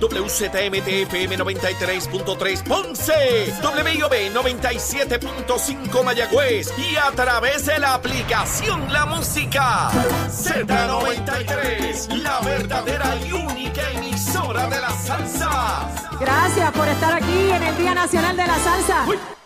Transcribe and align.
WZMTFM 0.00 1.38
93.3 1.38 2.62
Ponce, 2.64 3.52
WIOB 3.62 4.12
97.5 4.34 6.04
Mayagüez 6.04 6.72
y 6.78 6.96
a 6.96 7.10
través 7.12 7.66
de 7.66 7.78
la 7.78 7.94
aplicación 7.94 8.92
La 8.92 9.06
Música 9.06 9.90
Z93, 10.28 12.22
la 12.22 12.40
verdadera 12.40 13.16
y 13.26 13.32
única 13.32 13.90
emisora 13.92 14.68
de 14.68 14.80
la 14.80 14.90
salsa. 14.90 15.90
Gracias 16.20 16.72
por 16.72 16.88
estar 16.88 17.12
aquí 17.14 17.50
en 17.50 17.62
el 17.62 17.76
Día 17.76 17.94
Nacional 17.94 18.36
de 18.36 18.46
la 18.46 18.58
Salsa. 18.58 19.06
Nación 19.06 19.45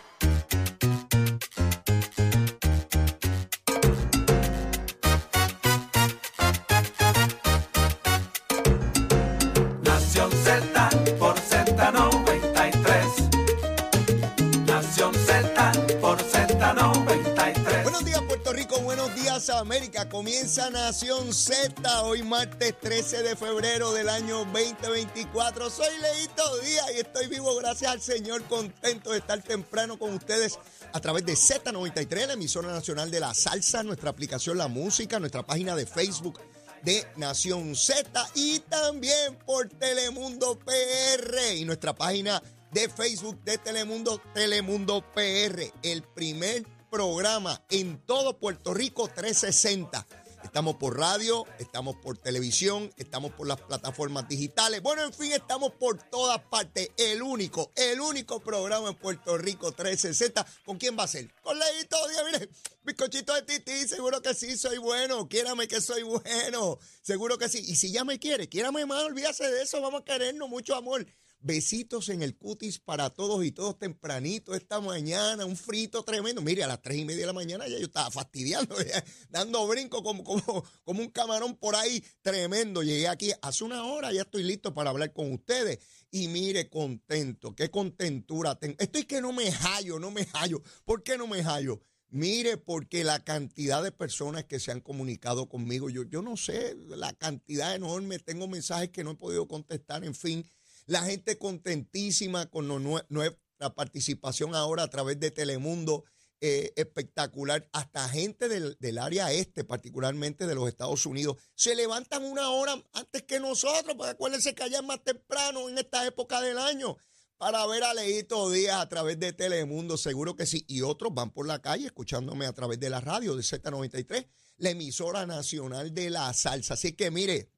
Comienza 20.11 20.69
Nación 20.69 21.33
Z 21.33 22.03
hoy 22.03 22.21
martes 22.21 22.77
13 22.81 23.23
de 23.23 23.37
febrero 23.37 23.93
del 23.93 24.09
año 24.09 24.39
2024. 24.39 25.69
Soy 25.69 25.97
Leito 26.01 26.57
Díaz 26.57 26.91
y 26.93 26.99
estoy 26.99 27.27
vivo 27.27 27.55
gracias 27.55 27.93
al 27.93 28.01
Señor, 28.01 28.43
contento 28.43 29.11
de 29.11 29.19
estar 29.19 29.41
temprano 29.41 29.97
con 29.97 30.13
ustedes 30.13 30.59
a 30.91 30.99
través 30.99 31.25
de 31.25 31.31
Z93, 31.31 32.27
la 32.27 32.33
emisora 32.33 32.73
nacional 32.73 33.09
de 33.09 33.21
la 33.21 33.33
salsa, 33.33 33.83
nuestra 33.83 34.09
aplicación 34.09 34.57
La 34.57 34.67
Música, 34.67 35.17
nuestra 35.17 35.43
página 35.43 35.77
de 35.77 35.85
Facebook 35.85 36.41
de 36.83 37.07
Nación 37.15 37.73
Z 37.73 38.03
y 38.35 38.59
también 38.59 39.37
por 39.45 39.69
Telemundo 39.69 40.59
PR 40.59 41.55
y 41.55 41.63
nuestra 41.63 41.95
página 41.95 42.43
de 42.73 42.89
Facebook 42.89 43.41
de 43.45 43.57
Telemundo, 43.59 44.21
Telemundo 44.33 45.05
PR, 45.13 45.71
el 45.83 46.03
primer 46.03 46.65
programa 46.91 47.63
en 47.69 48.05
todo 48.05 48.37
Puerto 48.37 48.73
Rico 48.73 49.07
360. 49.07 50.05
Estamos 50.43 50.75
por 50.75 50.99
radio, 50.99 51.45
estamos 51.57 51.95
por 51.95 52.17
televisión, 52.17 52.91
estamos 52.97 53.31
por 53.31 53.47
las 53.47 53.61
plataformas 53.61 54.27
digitales. 54.27 54.81
Bueno, 54.81 55.03
en 55.03 55.13
fin, 55.13 55.31
estamos 55.31 55.71
por 55.73 55.97
todas 56.09 56.41
partes. 56.41 56.89
El 56.97 57.21
único, 57.21 57.71
el 57.75 58.01
único 58.01 58.41
programa 58.41 58.89
en 58.89 58.95
Puerto 58.95 59.37
Rico 59.37 59.71
360. 59.71 60.45
¿Con 60.65 60.77
quién 60.77 60.97
va 60.99 61.03
a 61.03 61.07
ser? 61.07 61.33
Con 61.41 61.57
Leito 61.57 61.95
Díaz, 62.09 62.23
mire, 62.33 62.49
bizcochito 62.83 63.33
de 63.35 63.43
tití, 63.43 63.87
seguro 63.87 64.21
que 64.21 64.33
sí, 64.33 64.57
soy 64.57 64.77
bueno. 64.77 65.29
Quiérame 65.29 65.69
que 65.69 65.79
soy 65.79 66.03
bueno. 66.03 66.77
Seguro 67.01 67.37
que 67.37 67.47
sí. 67.47 67.63
Y 67.65 67.77
si 67.77 67.93
ya 67.93 68.03
me 68.03 68.19
quiere, 68.19 68.49
quiérame 68.49 68.85
más, 68.85 69.03
olvídase 69.03 69.49
de 69.49 69.61
eso, 69.61 69.79
vamos 69.79 70.01
a 70.01 70.03
querernos, 70.03 70.49
mucho 70.49 70.75
amor. 70.75 71.05
Besitos 71.43 72.09
en 72.09 72.21
el 72.21 72.37
cutis 72.37 72.79
para 72.79 73.09
todos 73.09 73.43
y 73.43 73.51
todos 73.51 73.79
tempranito 73.79 74.53
esta 74.53 74.79
mañana, 74.79 75.45
un 75.45 75.57
frito 75.57 76.03
tremendo. 76.03 76.41
Mire, 76.41 76.63
a 76.63 76.67
las 76.67 76.81
tres 76.81 76.99
y 76.99 77.05
media 77.05 77.21
de 77.21 77.25
la 77.27 77.33
mañana 77.33 77.67
ya 77.67 77.79
yo 77.79 77.85
estaba 77.85 78.11
fastidiando, 78.11 78.75
dando 79.29 79.67
brinco 79.67 80.03
como, 80.03 80.23
como, 80.23 80.63
como 80.83 81.01
un 81.01 81.09
camarón 81.09 81.55
por 81.55 81.75
ahí 81.75 82.03
tremendo. 82.21 82.83
Llegué 82.83 83.07
aquí 83.07 83.31
hace 83.41 83.63
una 83.63 83.83
hora, 83.85 84.13
ya 84.13 84.21
estoy 84.21 84.43
listo 84.43 84.73
para 84.73 84.91
hablar 84.91 85.13
con 85.13 85.31
ustedes. 85.31 85.79
Y 86.11 86.27
mire, 86.27 86.69
contento, 86.69 87.55
qué 87.55 87.71
contentura 87.71 88.55
tengo. 88.55 88.75
Estoy 88.77 89.05
que 89.05 89.21
no 89.21 89.31
me 89.33 89.51
hallo, 89.51 89.97
no 89.97 90.11
me 90.11 90.27
hallo. 90.33 90.61
¿Por 90.85 91.01
qué 91.01 91.17
no 91.17 91.25
me 91.25 91.41
hallo? 91.41 91.81
Mire, 92.13 92.57
porque 92.57 93.05
la 93.05 93.23
cantidad 93.23 93.81
de 93.81 93.93
personas 93.93 94.43
que 94.43 94.59
se 94.59 94.69
han 94.69 94.81
comunicado 94.81 95.47
conmigo, 95.47 95.89
yo, 95.89 96.03
yo 96.03 96.21
no 96.21 96.35
sé, 96.35 96.75
la 96.89 97.13
cantidad 97.13 97.73
enorme, 97.73 98.19
tengo 98.19 98.49
mensajes 98.49 98.89
que 98.89 99.05
no 99.05 99.11
he 99.11 99.15
podido 99.15 99.47
contestar, 99.47 100.03
en 100.03 100.13
fin. 100.13 100.45
La 100.91 101.03
gente 101.03 101.37
contentísima 101.37 102.47
con 102.47 102.67
nuestra 102.67 103.73
participación 103.73 104.55
ahora 104.55 104.83
a 104.83 104.89
través 104.89 105.21
de 105.21 105.31
Telemundo, 105.31 106.03
eh, 106.41 106.73
espectacular. 106.75 107.69
Hasta 107.71 108.09
gente 108.09 108.49
del, 108.49 108.75
del 108.77 108.97
área 108.97 109.31
este, 109.31 109.63
particularmente 109.63 110.47
de 110.47 110.53
los 110.53 110.67
Estados 110.67 111.05
Unidos, 111.05 111.37
se 111.55 111.75
levantan 111.75 112.25
una 112.25 112.49
hora 112.49 112.73
antes 112.91 113.23
que 113.23 113.39
nosotros, 113.39 113.95
porque 113.95 114.11
acuérdense 114.11 114.53
que 114.53 114.63
allá 114.63 114.79
es 114.79 114.83
más 114.83 115.01
temprano 115.01 115.69
en 115.69 115.77
esta 115.77 116.05
época 116.05 116.41
del 116.41 116.57
año, 116.57 116.97
para 117.37 117.65
ver 117.67 117.85
a 117.85 117.93
Leito 117.93 118.49
Díaz 118.49 118.81
a 118.81 118.89
través 118.89 119.17
de 119.17 119.31
Telemundo, 119.31 119.95
seguro 119.95 120.35
que 120.35 120.45
sí. 120.45 120.65
Y 120.67 120.81
otros 120.81 121.13
van 121.13 121.31
por 121.31 121.47
la 121.47 121.61
calle 121.61 121.85
escuchándome 121.85 122.47
a 122.47 122.51
través 122.51 122.81
de 122.81 122.89
la 122.89 122.99
radio 122.99 123.37
de 123.37 123.43
Z93, 123.43 124.27
la 124.57 124.71
emisora 124.71 125.25
nacional 125.25 125.93
de 125.93 126.09
la 126.09 126.33
salsa. 126.33 126.73
Así 126.73 126.91
que 126.91 127.11
mire, 127.11 127.49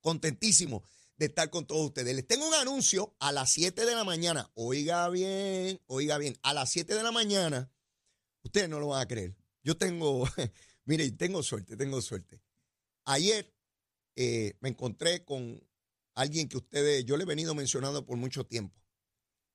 contentísimo 0.00 0.84
de 1.18 1.26
estar 1.26 1.50
con 1.50 1.66
todos 1.66 1.86
ustedes. 1.86 2.14
Les 2.14 2.26
tengo 2.26 2.46
un 2.46 2.54
anuncio 2.54 3.14
a 3.18 3.32
las 3.32 3.50
7 3.50 3.84
de 3.84 3.94
la 3.94 4.04
mañana. 4.04 4.50
Oiga 4.54 5.08
bien, 5.08 5.80
oiga 5.86 6.16
bien, 6.16 6.38
a 6.42 6.54
las 6.54 6.70
7 6.70 6.94
de 6.94 7.02
la 7.02 7.12
mañana, 7.12 7.70
ustedes 8.42 8.68
no 8.68 8.78
lo 8.80 8.88
van 8.88 9.02
a 9.02 9.08
creer. 9.08 9.36
Yo 9.62 9.76
tengo, 9.76 10.26
mire, 10.84 11.10
tengo 11.10 11.42
suerte, 11.42 11.76
tengo 11.76 12.00
suerte. 12.00 12.40
Ayer 13.04 13.52
eh, 14.14 14.56
me 14.60 14.70
encontré 14.70 15.24
con 15.24 15.62
alguien 16.14 16.48
que 16.48 16.56
ustedes, 16.56 17.04
yo 17.04 17.16
le 17.16 17.24
he 17.24 17.26
venido 17.26 17.54
mencionando 17.54 18.06
por 18.06 18.16
mucho 18.16 18.46
tiempo. 18.46 18.80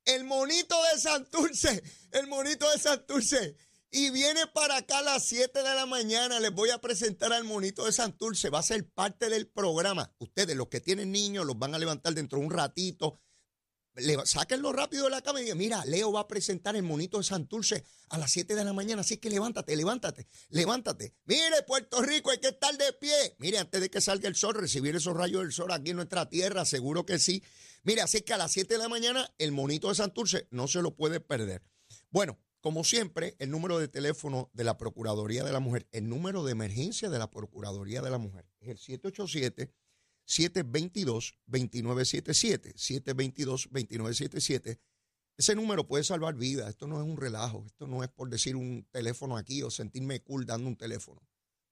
El 0.04 0.24
monito 0.24 0.76
de 0.92 1.00
Santurce, 1.00 1.82
el 2.10 2.26
monito 2.26 2.70
de 2.70 2.78
Santurce. 2.78 3.56
Y 3.96 4.10
viene 4.10 4.48
para 4.48 4.78
acá 4.78 4.98
a 4.98 5.02
las 5.02 5.22
7 5.22 5.62
de 5.62 5.72
la 5.72 5.86
mañana. 5.86 6.40
Les 6.40 6.52
voy 6.52 6.70
a 6.70 6.80
presentar 6.80 7.32
al 7.32 7.44
monito 7.44 7.84
de 7.84 7.92
Santurce. 7.92 8.50
Va 8.50 8.58
a 8.58 8.62
ser 8.64 8.90
parte 8.90 9.28
del 9.28 9.46
programa. 9.46 10.12
Ustedes, 10.18 10.56
los 10.56 10.66
que 10.66 10.80
tienen 10.80 11.12
niños, 11.12 11.46
los 11.46 11.56
van 11.56 11.76
a 11.76 11.78
levantar 11.78 12.12
dentro 12.12 12.40
de 12.40 12.44
un 12.44 12.50
ratito. 12.50 13.20
Le, 13.94 14.16
sáquenlo 14.26 14.72
rápido 14.72 15.04
de 15.04 15.10
la 15.10 15.22
cama 15.22 15.38
y 15.38 15.44
digan, 15.44 15.58
mira, 15.58 15.84
Leo 15.84 16.10
va 16.10 16.22
a 16.22 16.26
presentar 16.26 16.74
el 16.74 16.82
monito 16.82 17.18
de 17.18 17.22
Santurce 17.22 17.84
a 18.08 18.18
las 18.18 18.32
7 18.32 18.56
de 18.56 18.64
la 18.64 18.72
mañana. 18.72 19.02
Así 19.02 19.18
que 19.18 19.30
levántate, 19.30 19.76
levántate, 19.76 20.26
levántate. 20.48 21.14
Mire, 21.26 21.62
Puerto 21.64 22.02
Rico, 22.02 22.32
hay 22.32 22.38
que 22.38 22.48
estar 22.48 22.76
de 22.76 22.94
pie. 22.94 23.36
Mire, 23.38 23.58
antes 23.58 23.80
de 23.80 23.90
que 23.90 24.00
salga 24.00 24.28
el 24.28 24.34
sol, 24.34 24.56
recibir 24.56 24.96
esos 24.96 25.16
rayos 25.16 25.42
del 25.42 25.52
sol 25.52 25.70
aquí 25.70 25.90
en 25.90 25.96
nuestra 25.98 26.28
tierra, 26.28 26.64
seguro 26.64 27.06
que 27.06 27.20
sí. 27.20 27.44
Mire, 27.84 28.00
así 28.00 28.22
que 28.22 28.34
a 28.34 28.38
las 28.38 28.50
7 28.50 28.74
de 28.74 28.78
la 28.78 28.88
mañana, 28.88 29.32
el 29.38 29.52
monito 29.52 29.88
de 29.88 29.94
Santurce 29.94 30.48
no 30.50 30.66
se 30.66 30.82
lo 30.82 30.96
puede 30.96 31.20
perder. 31.20 31.62
Bueno, 32.10 32.40
como 32.64 32.82
siempre, 32.82 33.36
el 33.40 33.50
número 33.50 33.78
de 33.78 33.88
teléfono 33.88 34.48
de 34.54 34.64
la 34.64 34.78
Procuraduría 34.78 35.44
de 35.44 35.52
la 35.52 35.60
Mujer, 35.60 35.86
el 35.92 36.08
número 36.08 36.44
de 36.44 36.52
emergencia 36.52 37.10
de 37.10 37.18
la 37.18 37.30
Procuraduría 37.30 38.00
de 38.00 38.08
la 38.08 38.16
Mujer 38.16 38.46
es 38.58 38.88
el 38.88 39.02
787-722-2977. 40.26 42.72
722-2977. 42.74 44.80
Ese 45.36 45.54
número 45.54 45.86
puede 45.86 46.04
salvar 46.04 46.36
vidas. 46.36 46.70
Esto 46.70 46.86
no 46.86 47.02
es 47.02 47.06
un 47.06 47.18
relajo. 47.18 47.66
Esto 47.66 47.86
no 47.86 48.02
es 48.02 48.08
por 48.08 48.30
decir 48.30 48.56
un 48.56 48.88
teléfono 48.90 49.36
aquí 49.36 49.62
o 49.62 49.70
sentirme 49.70 50.22
cool 50.22 50.46
dando 50.46 50.66
un 50.66 50.76
teléfono. 50.76 51.20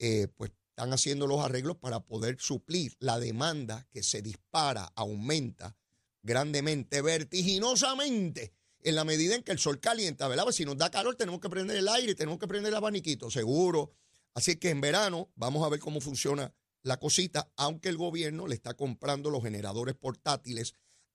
eh, 0.00 0.26
pues 0.36 0.50
están 0.70 0.92
haciendo 0.92 1.28
los 1.28 1.44
arreglos 1.44 1.76
para 1.76 2.00
poder 2.00 2.36
suplir 2.40 2.96
la 2.98 3.20
demanda 3.20 3.86
que 3.92 4.02
se 4.02 4.20
dispara, 4.20 4.92
aumenta 4.96 5.76
grandemente, 6.22 7.02
vertiginosamente, 7.02 8.52
en 8.80 8.96
la 8.96 9.04
medida 9.04 9.36
en 9.36 9.44
que 9.44 9.52
el 9.52 9.60
sol 9.60 9.78
calienta, 9.78 10.26
¿verdad? 10.26 10.42
Pues 10.42 10.56
si 10.56 10.64
nos 10.64 10.76
da 10.76 10.90
calor 10.90 11.14
tenemos 11.14 11.40
que 11.40 11.48
prender 11.48 11.76
el 11.76 11.88
aire, 11.88 12.16
tenemos 12.16 12.40
que 12.40 12.48
prender 12.48 12.72
el 12.72 12.76
abaniquito, 12.76 13.30
seguro. 13.30 13.94
Así 14.36 14.56
que 14.56 14.68
en 14.68 14.82
verano 14.82 15.32
vamos 15.34 15.64
a 15.64 15.70
ver 15.70 15.80
cómo 15.80 16.00
funciona 16.02 16.54
la 16.82 16.98
cosita, 17.00 17.50
aunque 17.56 17.88
el 17.88 17.96
gobierno 17.96 18.46
le 18.46 18.54
está 18.54 18.74
comprando 18.74 19.30
los 19.30 19.42
generadores 19.42 19.94
portátiles 19.94 20.74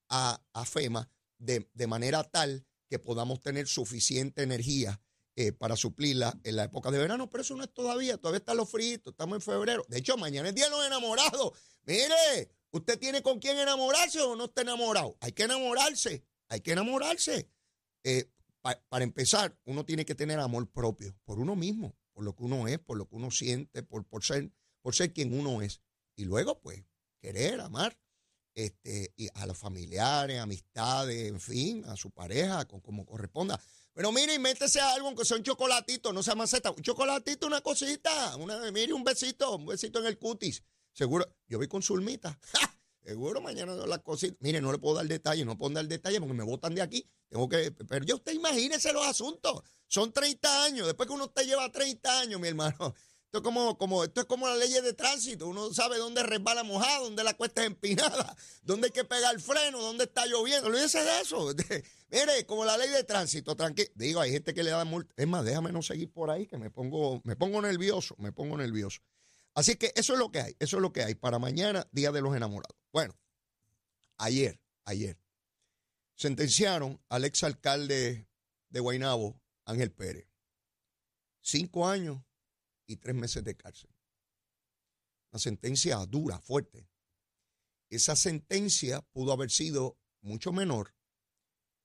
a, 0.09 0.41
a 0.53 0.65
FEMA 0.65 1.07
de, 1.38 1.69
de 1.73 1.88
manera 1.88 2.23
tal 2.23 2.65
que 2.89 2.97
podamos 2.97 3.39
tener 3.39 3.68
suficiente 3.68 4.41
energía 4.41 5.00
eh, 5.35 5.51
para 5.53 5.75
suplirla 5.77 6.38
en 6.44 6.56
la 6.56 6.63
época 6.65 6.89
de 6.89 6.97
verano, 6.97 7.29
pero 7.29 7.44
eso 7.44 7.56
no 7.56 7.63
es 7.63 7.71
todavía, 7.71 8.18
todavía 8.18 8.39
están 8.39 8.57
los 8.57 8.69
fritos, 8.71 9.12
estamos 9.13 9.35
en 9.35 9.41
febrero. 9.41 9.85
De 9.88 10.00
hecho, 10.00 10.18
mañana 10.18 10.50
es 10.50 10.56
Día 10.56 10.65
de 10.65 10.71
los 10.71 10.85
Enamorados. 10.85 11.51
Mire, 11.83 12.50
¿usted 12.71 12.97
tiene 13.00 13.21
con 13.21 13.38
quién 13.39 13.57
enamorarse 13.59 14.19
o 14.19 14.35
no 14.35 14.45
está 14.45 14.63
enamorado? 14.63 15.15
Hay 15.21 15.31
que 15.31 15.44
enamorarse, 15.44 16.25
hay 16.50 16.62
que 16.62 16.71
enamorarse. 16.73 17.47
Eh, 18.03 18.29
pa- 18.62 18.81
para 18.89 19.03
empezar, 19.06 19.56
uno 19.65 19.85
tiene 19.85 20.06
que 20.06 20.15
tener 20.15 20.39
amor 20.39 20.69
propio 20.69 21.15
por 21.23 21.39
uno 21.39 21.56
mismo, 21.56 21.95
por 22.21 22.25
lo 22.25 22.35
que 22.35 22.44
uno 22.44 22.68
es, 22.68 22.77
por 22.77 22.97
lo 22.97 23.07
que 23.07 23.15
uno 23.15 23.31
siente, 23.31 23.81
por, 23.81 24.06
por, 24.06 24.23
ser, 24.23 24.51
por 24.83 24.94
ser 24.94 25.12
quien 25.12 25.33
uno 25.33 25.63
es. 25.63 25.81
Y 26.15 26.25
luego, 26.25 26.62
pues, 26.62 26.83
querer, 27.19 27.59
amar 27.62 27.97
este, 28.53 29.12
y 29.18 29.27
a 29.33 29.47
los 29.47 29.57
familiares, 29.57 30.39
amistades, 30.39 31.29
en 31.29 31.39
fin, 31.39 31.83
a 31.85 31.95
su 31.95 32.12
pareja, 32.12 32.68
con, 32.68 32.79
como 32.79 33.07
corresponda. 33.07 33.59
Pero 33.94 34.12
mire, 34.12 34.38
métese 34.38 34.79
a 34.79 34.94
algo, 34.94 35.07
aunque 35.07 35.25
sea 35.25 35.38
un 35.38 35.44
chocolatito, 35.44 36.13
no 36.13 36.21
sea 36.21 36.35
maceta. 36.35 36.69
Un 36.69 36.83
chocolatito, 36.83 37.47
una 37.47 37.62
cosita, 37.62 38.35
una, 38.35 38.71
mire, 38.71 38.94
un 38.94 39.03
besito, 39.03 39.56
un 39.56 39.65
besito 39.65 39.97
en 40.00 40.06
el 40.06 40.19
cutis. 40.19 40.62
Seguro, 40.94 41.25
yo 41.47 41.57
voy 41.57 41.68
con 41.68 41.81
Zulmita. 41.81 42.38
¡Ja! 42.53 42.81
Seguro 43.03 43.42
mañana 43.42 43.74
las 43.74 44.00
cositas. 44.00 44.38
Mire, 44.42 44.62
no 44.62 44.71
le 44.71 44.77
puedo 44.77 44.95
dar 44.95 45.07
detalle, 45.07 45.44
no 45.44 45.57
puedo 45.57 45.74
dar 45.74 45.88
detalle 45.88 46.19
porque 46.19 46.33
me 46.33 46.44
botan 46.44 46.75
de 46.75 46.81
aquí. 46.81 47.07
Tengo 47.30 47.50
que, 47.50 47.71
pero 47.71 48.06
ya 48.06 48.15
usted 48.15 48.33
imagínese 48.33 48.94
los 48.94 49.06
asuntos. 49.06 49.63
Son 49.88 50.12
30 50.12 50.63
años. 50.65 50.88
Después 50.88 51.07
que 51.07 51.13
uno 51.13 51.30
te 51.30 51.45
lleva 51.45 51.71
30 51.71 52.19
años, 52.19 52.39
mi 52.39 52.48
hermano. 52.48 52.94
Esto 53.31 53.38
es 53.38 53.44
como, 53.45 53.77
como, 53.77 54.03
esto 54.03 54.19
es 54.19 54.27
como 54.27 54.45
la 54.45 54.57
ley 54.57 54.69
de 54.69 54.92
tránsito. 54.92 55.48
Uno 55.48 55.74
sabe 55.74 55.98
dónde 55.98 56.21
resbala 56.21 56.63
mojado, 56.63 57.06
dónde 57.06 57.24
la 57.24 57.33
cuesta 57.33 57.62
es 57.62 57.68
empinada, 57.68 58.36
dónde 58.62 58.88
hay 58.88 58.92
que 58.92 59.06
pegar 59.06 59.33
el 59.33 59.39
freno, 59.39 59.81
dónde 59.81 60.04
está 60.04 60.25
lloviendo. 60.25 60.68
Olvídese 60.68 61.01
de 61.01 61.21
eso. 61.21 61.47
Mire, 62.12 62.45
como 62.45 62.65
la 62.65 62.77
ley 62.77 62.89
de 62.89 63.06
tránsito, 63.06 63.56
tranquilo. 63.56 63.89
Digo, 63.95 64.19
hay 64.19 64.31
gente 64.31 64.54
que 64.54 64.63
le 64.63 64.71
da 64.71 64.83
multa. 64.83 65.13
Es 65.15 65.27
más, 65.27 65.45
déjame 65.45 65.71
no 65.71 65.81
seguir 65.81 66.12
por 66.12 66.30
ahí, 66.30 66.45
que 66.45 66.57
me 66.57 66.69
pongo, 66.69 67.21
me 67.24 67.38
pongo 67.38 67.62
nervioso, 67.62 68.15
me 68.18 68.33
pongo 68.33 68.57
nervioso. 68.57 69.00
Así 69.53 69.75
que 69.75 69.92
eso 69.95 70.13
es 70.13 70.19
lo 70.19 70.31
que 70.31 70.39
hay, 70.39 70.56
eso 70.59 70.77
es 70.77 70.81
lo 70.81 70.94
que 70.94 71.03
hay 71.03 71.15
para 71.15 71.39
mañana, 71.39 71.88
Día 71.92 72.12
de 72.12 72.21
los 72.21 72.36
Enamorados. 72.36 72.77
Bueno, 72.92 73.13
ayer, 74.18 74.62
ayer, 74.86 75.19
sentenciaron 76.15 77.01
al 77.09 77.25
exalcalde 77.25 78.27
de 78.69 78.80
Guaynabo, 78.80 79.42
Ángel 79.65 79.92
Pérez. 79.92 80.27
Cinco 81.42 81.88
años 81.88 82.21
y 82.86 82.98
tres 82.98 83.15
meses 83.15 83.44
de 83.44 83.57
cárcel. 83.57 83.89
Una 85.31 85.39
sentencia 85.39 85.97
dura, 86.06 86.39
fuerte. 86.39 86.88
Esa 87.89 88.15
sentencia 88.15 89.01
pudo 89.01 89.33
haber 89.33 89.50
sido 89.50 89.97
mucho 90.21 90.54
menor 90.54 90.94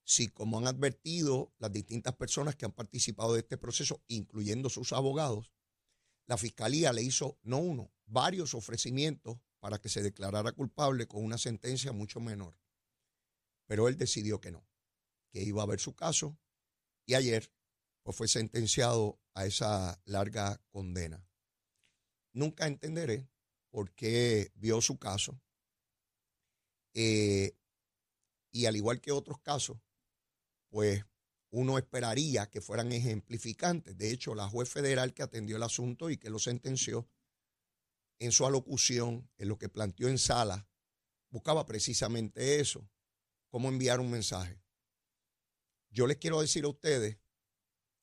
si, 0.04 0.28
como 0.28 0.58
han 0.58 0.68
advertido 0.68 1.52
las 1.58 1.72
distintas 1.72 2.14
personas 2.14 2.54
que 2.54 2.64
han 2.64 2.72
participado 2.72 3.34
de 3.34 3.40
este 3.40 3.58
proceso, 3.58 4.00
incluyendo 4.06 4.70
sus 4.70 4.92
abogados, 4.92 5.50
la 6.26 6.36
fiscalía 6.36 6.92
le 6.92 7.02
hizo 7.02 7.38
no 7.42 7.58
uno, 7.58 7.92
varios 8.04 8.54
ofrecimientos 8.54 9.38
para 9.60 9.78
que 9.78 9.88
se 9.88 10.02
declarara 10.02 10.52
culpable 10.52 11.06
con 11.06 11.24
una 11.24 11.38
sentencia 11.38 11.92
mucho 11.92 12.20
menor. 12.20 12.58
Pero 13.66 13.88
él 13.88 13.96
decidió 13.96 14.40
que 14.40 14.52
no, 14.52 14.66
que 15.30 15.42
iba 15.42 15.62
a 15.62 15.66
ver 15.66 15.80
su 15.80 15.94
caso 15.94 16.38
y 17.04 17.14
ayer 17.14 17.52
pues, 18.02 18.16
fue 18.16 18.28
sentenciado 18.28 19.20
a 19.34 19.46
esa 19.46 20.00
larga 20.04 20.60
condena. 20.70 21.26
Nunca 22.32 22.66
entenderé 22.66 23.28
por 23.70 23.92
qué 23.92 24.52
vio 24.54 24.80
su 24.80 24.98
caso 24.98 25.40
eh, 26.94 27.56
y 28.50 28.66
al 28.66 28.76
igual 28.76 29.00
que 29.00 29.12
otros 29.12 29.38
casos, 29.40 29.76
pues 30.70 31.04
uno 31.50 31.78
esperaría 31.78 32.50
que 32.50 32.60
fueran 32.60 32.92
ejemplificantes. 32.92 33.96
De 33.96 34.10
hecho, 34.10 34.34
la 34.34 34.48
juez 34.48 34.68
federal 34.68 35.14
que 35.14 35.22
atendió 35.22 35.56
el 35.56 35.62
asunto 35.62 36.10
y 36.10 36.16
que 36.16 36.30
lo 36.30 36.38
sentenció, 36.38 37.08
en 38.18 38.32
su 38.32 38.46
alocución, 38.46 39.30
en 39.36 39.48
lo 39.48 39.58
que 39.58 39.68
planteó 39.68 40.08
en 40.08 40.18
sala, 40.18 40.66
buscaba 41.28 41.66
precisamente 41.66 42.60
eso, 42.60 42.88
cómo 43.48 43.68
enviar 43.68 44.00
un 44.00 44.10
mensaje. 44.10 44.62
Yo 45.90 46.06
les 46.06 46.16
quiero 46.16 46.40
decir 46.40 46.64
a 46.64 46.68
ustedes 46.68 47.18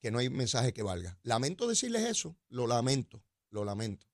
que 0.00 0.10
no 0.10 0.18
hay 0.18 0.28
mensaje 0.30 0.72
que 0.72 0.82
valga. 0.82 1.18
Lamento 1.22 1.66
decirles 1.66 2.04
eso, 2.04 2.36
lo 2.48 2.66
lamento, 2.66 3.24
lo 3.50 3.64
lamento. 3.64 4.06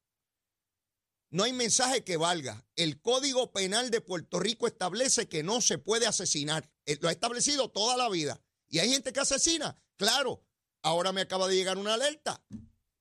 No 1.30 1.44
hay 1.44 1.52
mensaje 1.52 2.02
que 2.02 2.16
valga. 2.16 2.66
El 2.74 3.00
Código 3.00 3.52
Penal 3.52 3.90
de 3.90 4.00
Puerto 4.00 4.40
Rico 4.40 4.66
establece 4.66 5.28
que 5.28 5.42
no 5.42 5.60
se 5.60 5.78
puede 5.78 6.06
asesinar. 6.06 6.68
Eh, 6.86 6.98
Lo 7.00 7.08
ha 7.08 7.12
establecido 7.12 7.70
toda 7.70 7.96
la 7.96 8.08
vida. 8.08 8.42
¿Y 8.70 8.78
hay 8.78 8.90
gente 8.90 9.12
que 9.12 9.20
asesina? 9.20 9.76
Claro. 9.96 10.42
Ahora 10.82 11.12
me 11.12 11.20
acaba 11.20 11.46
de 11.46 11.56
llegar 11.56 11.76
una 11.76 11.92
alerta 11.92 12.42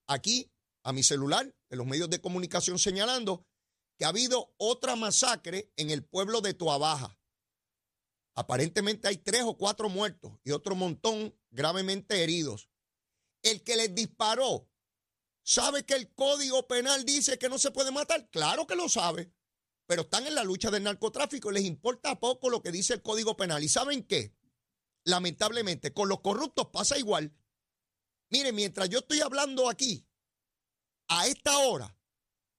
aquí 0.08 0.52
a 0.84 0.92
mi 0.92 1.04
celular, 1.04 1.56
en 1.70 1.78
los 1.78 1.88
medios 1.88 2.10
de 2.10 2.20
comunicación 2.20 2.78
señalando 2.78 3.46
que 3.98 4.04
ha 4.04 4.10
habido 4.10 4.54
otra 4.58 4.98
masacre 4.98 5.72
en 5.78 5.90
el 5.90 6.04
pueblo 6.04 6.42
de 6.42 6.54
Toabaja. 6.54 7.18
Aparentemente 8.36 9.08
hay 9.08 9.18
tres 9.18 9.44
o 9.44 9.58
cuatro 9.58 9.88
muertos 9.88 10.34
y 10.44 10.52
otro 10.52 10.76
montón 10.76 11.34
gravemente 11.52 12.22
heridos. 12.24 12.70
El 13.44 13.64
que 13.64 13.78
les 13.78 13.96
disparó 13.96 14.70
¿Sabe 15.50 15.84
que 15.84 15.96
el 15.96 16.14
Código 16.14 16.68
Penal 16.68 17.06
dice 17.06 17.40
que 17.40 17.50
no 17.50 17.58
se 17.58 17.72
puede 17.72 17.90
matar? 17.90 18.30
Claro 18.30 18.68
que 18.68 18.76
lo 18.76 18.88
sabe, 18.88 19.34
pero 19.88 20.04
están 20.04 20.28
en 20.28 20.36
la 20.36 20.44
lucha 20.44 20.70
del 20.70 20.84
narcotráfico 20.84 21.50
y 21.50 21.56
les 21.56 21.64
importa 21.64 22.20
poco 22.20 22.52
lo 22.52 22.62
que 22.62 22.72
dice 22.72 22.94
el 22.94 23.02
Código 23.02 23.36
Penal. 23.36 23.64
¿Y 23.64 23.68
saben 23.68 24.04
qué? 24.04 24.36
Lamentablemente, 25.10 25.94
con 25.94 26.08
los 26.08 26.22
corruptos 26.22 26.68
pasa 26.72 26.98
igual. 26.98 27.36
Mire, 28.30 28.52
mientras 28.52 28.90
yo 28.90 29.00
estoy 29.00 29.22
hablando 29.22 29.70
aquí, 29.70 30.06
a 31.08 31.28
esta 31.28 31.58
hora, 31.58 31.98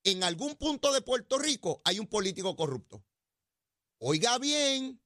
en 0.03 0.23
algún 0.23 0.55
punto 0.55 0.91
de 0.91 1.01
Puerto 1.01 1.39
Rico 1.39 1.81
hay 1.85 1.99
un 1.99 2.07
político 2.07 2.55
corrupto. 2.55 3.05
Oiga 3.99 4.37
bien, 4.37 5.01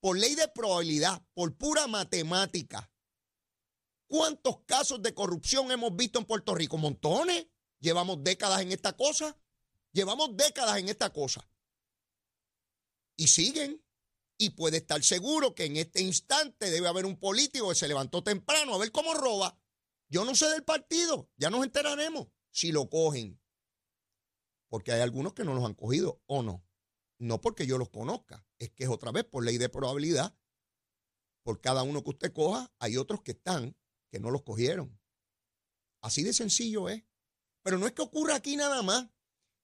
por 0.00 0.18
ley 0.18 0.34
de 0.34 0.46
probabilidad, 0.48 1.20
por 1.34 1.56
pura 1.56 1.86
matemática, 1.86 2.90
¿Cuántos 4.08 4.60
casos 4.66 5.02
de 5.02 5.14
corrupción 5.14 5.70
hemos 5.72 5.94
visto 5.96 6.18
en 6.18 6.26
Puerto 6.26 6.54
Rico? 6.54 6.78
Montones. 6.78 7.46
Llevamos 7.80 8.22
décadas 8.22 8.62
en 8.62 8.72
esta 8.72 8.96
cosa. 8.96 9.36
Llevamos 9.92 10.36
décadas 10.36 10.78
en 10.78 10.88
esta 10.88 11.12
cosa. 11.12 11.48
Y 13.16 13.28
siguen. 13.28 13.82
Y 14.38 14.50
puede 14.50 14.78
estar 14.78 15.02
seguro 15.02 15.54
que 15.54 15.64
en 15.64 15.76
este 15.76 16.02
instante 16.02 16.70
debe 16.70 16.88
haber 16.88 17.06
un 17.06 17.18
político 17.18 17.68
que 17.70 17.74
se 17.74 17.88
levantó 17.88 18.22
temprano 18.22 18.74
a 18.74 18.78
ver 18.78 18.92
cómo 18.92 19.14
roba. 19.14 19.58
Yo 20.08 20.24
no 20.24 20.34
sé 20.34 20.48
del 20.50 20.64
partido. 20.64 21.30
Ya 21.36 21.50
nos 21.50 21.64
enteraremos 21.64 22.28
si 22.50 22.72
lo 22.72 22.88
cogen. 22.90 23.40
Porque 24.68 24.92
hay 24.92 25.00
algunos 25.00 25.32
que 25.32 25.44
no 25.44 25.54
los 25.54 25.64
han 25.64 25.74
cogido 25.74 26.22
o 26.26 26.42
no. 26.42 26.64
No 27.18 27.40
porque 27.40 27.66
yo 27.66 27.78
los 27.78 27.88
conozca. 27.88 28.46
Es 28.58 28.70
que 28.70 28.84
es 28.84 28.90
otra 28.90 29.10
vez 29.10 29.24
por 29.24 29.44
ley 29.44 29.58
de 29.58 29.68
probabilidad. 29.68 30.36
Por 31.42 31.60
cada 31.60 31.82
uno 31.82 32.02
que 32.02 32.10
usted 32.10 32.32
coja, 32.32 32.72
hay 32.78 32.96
otros 32.96 33.22
que 33.22 33.32
están 33.32 33.76
que 34.10 34.20
no 34.20 34.30
los 34.30 34.42
cogieron. 34.42 35.00
Así 36.02 36.22
de 36.22 36.32
sencillo 36.32 36.88
es. 36.88 37.04
Pero 37.62 37.78
no 37.78 37.86
es 37.86 37.92
que 37.92 38.02
ocurra 38.02 38.36
aquí 38.36 38.56
nada 38.56 38.82
más. 38.82 39.08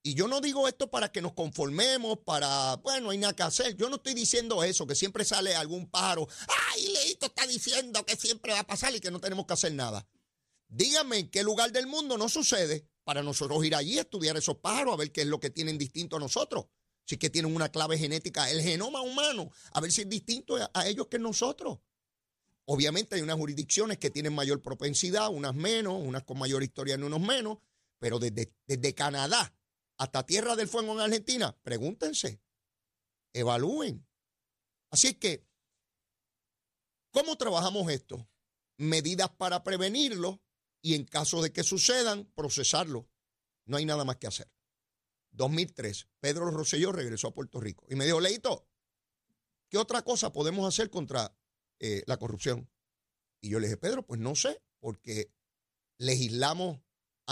Y 0.05 0.15
yo 0.15 0.27
no 0.27 0.41
digo 0.41 0.67
esto 0.67 0.91
para 0.91 1.13
que 1.13 1.23
nos 1.23 1.33
conformemos, 1.33 2.19
para, 2.19 2.75
bueno, 2.77 3.11
hay 3.11 3.19
nada 3.19 3.37
que 3.37 3.45
hacer. 3.45 3.77
Yo 3.77 3.89
no 3.89 3.97
estoy 3.97 4.15
diciendo 4.15 4.65
eso, 4.65 4.85
que 4.85 4.97
siempre 4.97 5.25
sale 5.25 5.55
algún 5.55 5.89
pájaro. 5.89 6.27
¡Ay, 6.73 6.89
Leito 6.89 7.27
está 7.27 7.47
diciendo 7.47 8.05
que 8.05 8.17
siempre 8.17 8.53
va 8.53 8.61
a 8.61 8.67
pasar 8.67 8.95
y 8.97 9.01
que 9.01 9.13
no 9.13 9.21
tenemos 9.21 9.47
que 9.47 9.53
hacer 9.53 9.73
nada! 9.73 10.05
Díganme 10.69 11.19
en 11.19 11.31
qué 11.31 11.45
lugar 11.45 11.71
del 11.71 11.87
mundo 11.87 12.19
no 12.19 12.29
sucede 12.29 12.89
para 13.05 13.23
nosotros 13.23 13.65
ir 13.65 13.77
allí 13.77 13.99
a 13.99 14.03
estudiar 14.03 14.37
esos 14.37 14.57
pájaros, 14.57 14.95
a 14.95 14.97
ver 14.97 15.13
qué 15.13 15.21
es 15.21 15.27
lo 15.29 15.39
que 15.39 15.51
tienen 15.51 15.79
distinto 15.79 16.17
a 16.17 16.21
nosotros. 16.21 16.67
Si 17.05 17.17
es 17.17 17.19
que 17.19 17.31
tienen 17.31 17.55
una 17.55 17.69
clave 17.69 17.97
genética, 17.97 18.51
el 18.51 18.61
genoma 18.61 19.03
humano, 19.03 19.51
a 19.73 19.81
ver 19.81 19.93
si 19.93 20.03
es 20.03 20.09
distinto 20.09 20.57
a, 20.73 20.89
ellos 20.89 21.07
que 21.09 21.19
nosotros. 21.19 21.79
Obviamente 22.65 23.17
hay 23.17 23.23
unas 23.23 23.37
jurisdicciones 23.37 23.99
que 23.99 24.11
tienen 24.11 24.35
mayor 24.35 24.63
propensidad, 24.63 25.29
unas 25.29 25.55
menos, 25.55 26.01
unas 26.01 26.25
con 26.25 26.39
mayor 26.39 26.63
historia 26.63 26.97
y 26.97 27.03
unos 27.03 27.21
menos, 27.21 27.59
pero 27.99 28.19
desde, 28.19 28.53
desde 28.67 28.95
Canadá 28.95 29.53
hasta 30.03 30.27
Tierra 30.27 30.57
del 30.57 30.67
Fuego 30.67 30.95
en 30.95 31.01
Argentina, 31.01 31.57
pregúntense, 31.63 32.43
evalúen. 33.33 34.05
Así 34.91 35.07
es 35.07 35.17
que, 35.17 35.47
¿cómo 37.13 37.39
trabajamos 37.39 37.89
esto? 37.89 38.29
Medidas 38.79 39.31
para 39.31 39.63
prevenirlo 39.63 40.43
y 40.81 40.97
en 40.97 41.05
caso 41.05 41.41
de 41.41 41.53
que 41.53 41.63
sucedan, 41.63 42.25
procesarlo. 42.35 43.09
no 43.65 43.77
hay 43.77 43.85
nada 43.85 44.05
más 44.05 44.17
que 44.17 44.27
hacer. 44.27 44.51
2003, 45.31 46.09
Pedro 46.19 46.51
Rosselló 46.51 46.91
regresó 46.91 47.29
a 47.29 47.35
Puerto 47.35 47.61
Rico 47.61 47.87
y 47.89 47.95
me 47.95 48.05
dijo, 48.05 48.21
Leito, 48.21 48.69
¿qué 49.69 49.79
otra 49.79 50.03
cosa 50.03 50.33
podemos 50.33 50.67
hacer 50.67 50.91
contra 50.91 51.33
eh, 51.79 52.03
la 52.09 52.17
corrupción? 52.17 52.69
Y 53.41 53.51
yo 53.51 53.61
le 53.61 53.69
dije, 53.69 53.77
Pedro, 53.77 54.05
pues 54.05 54.19
no 54.19 54.35
sé, 54.35 54.61
porque 54.81 55.33
legislamos 55.97 56.81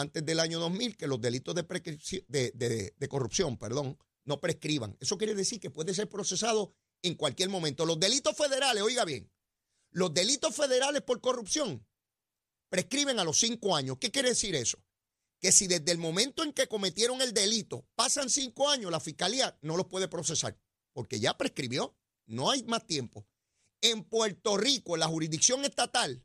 antes 0.01 0.25
del 0.25 0.41
año 0.41 0.59
2000 0.59 0.97
que 0.97 1.07
los 1.07 1.21
delitos 1.21 1.55
de, 1.55 3.09
corrupción 3.09 3.57
perdón, 3.59 3.99
no 4.25 4.41
prescriban. 4.41 4.97
Eso 5.01 5.19
quiere 5.19 5.35
decir 5.35 5.61
que 5.61 5.71
puede 5.71 5.95
ser 5.95 6.09
procesado 6.09 6.75
en 7.03 7.15
cualquier 7.15 7.49
momento. 7.49 7.87
Los 7.87 8.01
delitos 8.01 8.37
federales, 8.37 8.83
oiga 8.83 9.05
bien, 9.05 9.31
los 9.91 10.13
delitos 10.13 10.55
federales 10.55 11.03
por 11.03 11.21
corrupción 11.21 11.87
prescriben 12.69 13.19
a 13.19 13.25
los 13.25 13.39
cinco 13.39 13.75
años. 13.75 13.99
¿Qué 14.01 14.11
quiere 14.11 14.31
decir 14.31 14.55
eso? 14.55 14.79
Que 15.41 15.53
si 15.53 15.67
desde 15.67 15.91
el 15.93 15.99
momento 15.99 16.43
en 16.43 16.53
que 16.53 16.67
cometieron 16.67 17.21
el 17.23 17.33
delito 17.33 17.87
pasan 17.95 18.31
cinco 18.31 18.69
años, 18.69 18.91
la 18.91 19.01
fiscalía 19.01 19.59
no 19.63 19.77
los 19.77 19.87
puede 19.87 20.09
procesar, 20.09 20.59
porque 20.93 21.19
ya 21.19 21.37
prescribió, 21.37 21.97
no 22.27 22.51
hay 22.51 22.63
más 22.65 22.87
tiempo. 22.87 23.27
En 23.81 24.05
Puerto 24.05 24.57
Rico, 24.57 24.97
la 24.97 25.09
jurisdicción 25.09 25.65
estatal, 25.65 26.25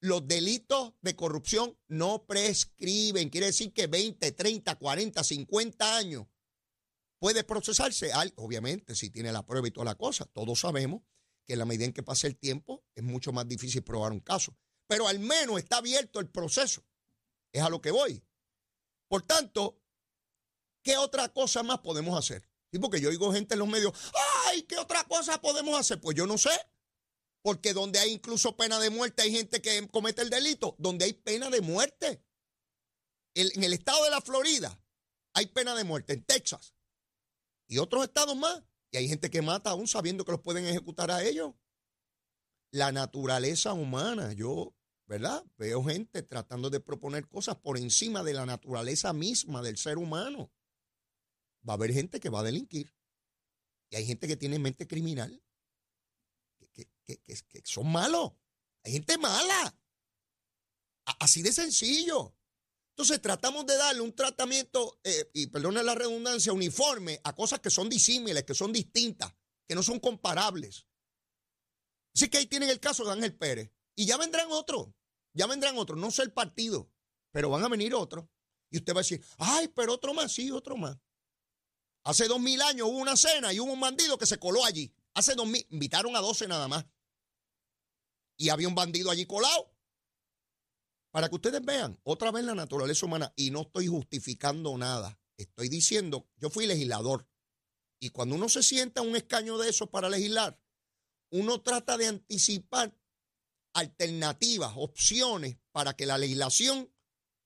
los 0.00 0.26
delitos 0.26 0.94
de 1.00 1.16
corrupción 1.16 1.78
no 1.88 2.26
prescriben. 2.26 3.30
Quiere 3.30 3.46
decir 3.46 3.72
que 3.72 3.86
20, 3.86 4.32
30, 4.32 4.76
40, 4.76 5.24
50 5.24 5.96
años 5.96 6.26
puede 7.18 7.44
procesarse. 7.44 8.12
Obviamente, 8.36 8.94
si 8.94 9.10
tiene 9.10 9.32
la 9.32 9.44
prueba 9.44 9.68
y 9.68 9.70
toda 9.70 9.86
la 9.86 9.94
cosa. 9.94 10.26
Todos 10.26 10.60
sabemos 10.60 11.02
que 11.44 11.54
en 11.54 11.60
la 11.60 11.64
medida 11.64 11.84
en 11.84 11.92
que 11.92 12.02
pase 12.02 12.26
el 12.26 12.36
tiempo 12.36 12.84
es 12.94 13.04
mucho 13.04 13.32
más 13.32 13.48
difícil 13.48 13.82
probar 13.82 14.12
un 14.12 14.20
caso. 14.20 14.56
Pero 14.86 15.08
al 15.08 15.18
menos 15.18 15.58
está 15.58 15.78
abierto 15.78 16.20
el 16.20 16.28
proceso. 16.28 16.84
Es 17.52 17.62
a 17.62 17.70
lo 17.70 17.80
que 17.80 17.90
voy. 17.90 18.22
Por 19.08 19.22
tanto, 19.22 19.80
¿qué 20.82 20.96
otra 20.96 21.32
cosa 21.32 21.62
más 21.62 21.78
podemos 21.78 22.18
hacer? 22.18 22.48
Sí, 22.70 22.78
porque 22.78 23.00
yo 23.00 23.08
oigo 23.08 23.32
gente 23.32 23.54
en 23.54 23.60
los 23.60 23.68
medios, 23.68 23.92
ay, 24.46 24.62
¿qué 24.62 24.76
otra 24.76 25.04
cosa 25.04 25.40
podemos 25.40 25.78
hacer? 25.78 26.00
Pues 26.00 26.16
yo 26.16 26.26
no 26.26 26.36
sé. 26.36 26.50
Porque 27.46 27.74
donde 27.74 28.00
hay 28.00 28.10
incluso 28.10 28.56
pena 28.56 28.80
de 28.80 28.90
muerte 28.90 29.22
hay 29.22 29.30
gente 29.30 29.62
que 29.62 29.86
comete 29.86 30.20
el 30.20 30.30
delito. 30.30 30.74
Donde 30.80 31.04
hay 31.04 31.12
pena 31.12 31.48
de 31.48 31.60
muerte. 31.60 32.20
En 33.34 33.62
el 33.62 33.72
estado 33.72 34.02
de 34.02 34.10
la 34.10 34.20
Florida 34.20 34.82
hay 35.32 35.46
pena 35.46 35.76
de 35.76 35.84
muerte. 35.84 36.14
En 36.14 36.24
Texas. 36.24 36.74
Y 37.68 37.78
otros 37.78 38.02
estados 38.02 38.34
más. 38.34 38.64
Y 38.90 38.96
hay 38.96 39.06
gente 39.06 39.30
que 39.30 39.42
mata 39.42 39.70
aún 39.70 39.86
sabiendo 39.86 40.24
que 40.24 40.32
los 40.32 40.40
pueden 40.40 40.66
ejecutar 40.66 41.12
a 41.12 41.22
ellos. 41.22 41.54
La 42.72 42.90
naturaleza 42.90 43.74
humana. 43.74 44.32
Yo, 44.32 44.74
¿verdad? 45.06 45.44
Veo 45.56 45.84
gente 45.84 46.24
tratando 46.24 46.68
de 46.68 46.80
proponer 46.80 47.28
cosas 47.28 47.54
por 47.54 47.78
encima 47.78 48.24
de 48.24 48.34
la 48.34 48.44
naturaleza 48.44 49.12
misma 49.12 49.62
del 49.62 49.76
ser 49.76 49.98
humano. 49.98 50.50
Va 51.62 51.74
a 51.74 51.76
haber 51.76 51.92
gente 51.92 52.18
que 52.18 52.28
va 52.28 52.40
a 52.40 52.42
delinquir. 52.42 52.92
Y 53.90 53.94
hay 53.94 54.04
gente 54.04 54.26
que 54.26 54.36
tiene 54.36 54.58
mente 54.58 54.88
criminal 54.88 55.45
que, 57.06 57.62
son 57.64 57.90
malos. 57.90 58.32
Hay 58.84 58.92
gente 58.92 59.18
mala. 59.18 59.78
Así 61.20 61.42
de 61.42 61.52
sencillo. 61.52 62.34
Entonces 62.90 63.20
tratamos 63.20 63.66
de 63.66 63.76
darle 63.76 64.00
un 64.00 64.14
tratamiento, 64.14 65.00
eh, 65.04 65.30
y 65.34 65.48
perdone 65.48 65.82
la 65.82 65.94
redundancia, 65.94 66.52
uniforme 66.52 67.20
a 67.24 67.34
cosas 67.34 67.60
que 67.60 67.70
son 67.70 67.88
disímiles, 67.88 68.44
que 68.44 68.54
son 68.54 68.72
distintas, 68.72 69.34
que 69.68 69.74
no 69.74 69.82
son 69.82 70.00
comparables. 70.00 70.86
Así 72.14 72.28
que 72.28 72.38
ahí 72.38 72.46
tienen 72.46 72.70
el 72.70 72.80
caso 72.80 73.04
de 73.04 73.12
Ángel 73.12 73.36
Pérez. 73.36 73.70
Y 73.94 74.06
ya 74.06 74.16
vendrán 74.16 74.48
otros, 74.50 74.88
ya 75.34 75.46
vendrán 75.46 75.76
otros, 75.76 75.98
no 75.98 76.10
sé 76.10 76.22
el 76.22 76.32
partido, 76.32 76.90
pero 77.30 77.50
van 77.50 77.64
a 77.64 77.68
venir 77.68 77.94
otros. 77.94 78.26
Y 78.70 78.78
usted 78.78 78.94
va 78.94 79.00
a 79.00 79.02
decir, 79.02 79.22
ay, 79.38 79.68
pero 79.68 79.92
otro 79.94 80.14
más, 80.14 80.32
sí, 80.32 80.50
otro 80.50 80.76
más. 80.76 80.98
Hace 82.04 82.28
dos 82.28 82.40
mil 82.40 82.62
años 82.62 82.88
hubo 82.88 82.98
una 82.98 83.16
cena 83.16 83.52
y 83.52 83.60
hubo 83.60 83.72
un 83.72 83.80
bandido 83.80 84.16
que 84.16 84.26
se 84.26 84.38
coló 84.38 84.64
allí. 84.64 84.94
Hace 85.14 85.34
dos 85.34 85.46
mil, 85.46 85.66
invitaron 85.70 86.14
a 86.16 86.20
doce 86.20 86.46
nada 86.46 86.68
más. 86.68 86.86
Y 88.36 88.50
había 88.50 88.68
un 88.68 88.74
bandido 88.74 89.10
allí 89.10 89.26
colado. 89.26 89.72
Para 91.10 91.28
que 91.28 91.36
ustedes 91.36 91.64
vean 91.64 91.98
otra 92.02 92.30
vez 92.30 92.44
la 92.44 92.54
naturaleza 92.54 93.06
humana. 93.06 93.32
Y 93.36 93.50
no 93.50 93.62
estoy 93.62 93.86
justificando 93.86 94.76
nada. 94.76 95.18
Estoy 95.36 95.68
diciendo, 95.68 96.28
yo 96.36 96.50
fui 96.50 96.66
legislador. 96.66 97.26
Y 97.98 98.10
cuando 98.10 98.34
uno 98.34 98.48
se 98.48 98.62
sienta 98.62 99.02
en 99.02 99.08
un 99.08 99.16
escaño 99.16 99.58
de 99.58 99.70
esos 99.70 99.88
para 99.88 100.08
legislar, 100.08 100.60
uno 101.30 101.62
trata 101.62 101.96
de 101.96 102.08
anticipar 102.08 102.94
alternativas, 103.74 104.72
opciones 104.76 105.58
para 105.72 105.94
que 105.94 106.06
la 106.06 106.18
legislación 106.18 106.90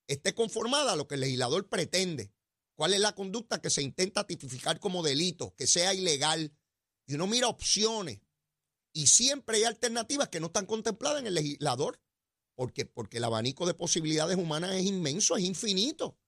esté 0.07 0.35
conformada 0.35 0.93
a 0.93 0.97
lo 0.97 1.07
que 1.07 1.15
el 1.15 1.23
legislador 1.23 1.69
pretende. 1.69 2.33
¿Cuál 2.75 2.95
es 2.95 3.01
la 3.01 3.15
conducta 3.15 3.61
que 3.61 3.71
se 3.71 3.83
intenta 3.83 4.27
tipificar 4.27 4.81
como 4.81 5.03
delito, 5.03 5.55
que 5.57 5.67
sea 5.67 5.93
ilegal? 5.93 6.53
Y 7.07 7.15
uno 7.15 7.27
mira 7.27 7.49
opciones. 7.49 8.21
Y 8.93 9.07
siempre 9.07 9.59
hay 9.59 9.65
alternativas 9.65 10.29
que 10.29 10.41
no 10.41 10.47
están 10.47 10.67
contempladas 10.67 11.21
en 11.21 11.27
el 11.29 11.35
legislador, 11.35 12.01
porque, 12.55 12.87
porque 12.87 13.19
el 13.19 13.25
abanico 13.25 13.67
de 13.67 13.75
posibilidades 13.75 14.37
humanas 14.37 14.73
es 14.75 14.85
inmenso, 14.85 15.37
es 15.37 15.45
infinito. 15.45 16.19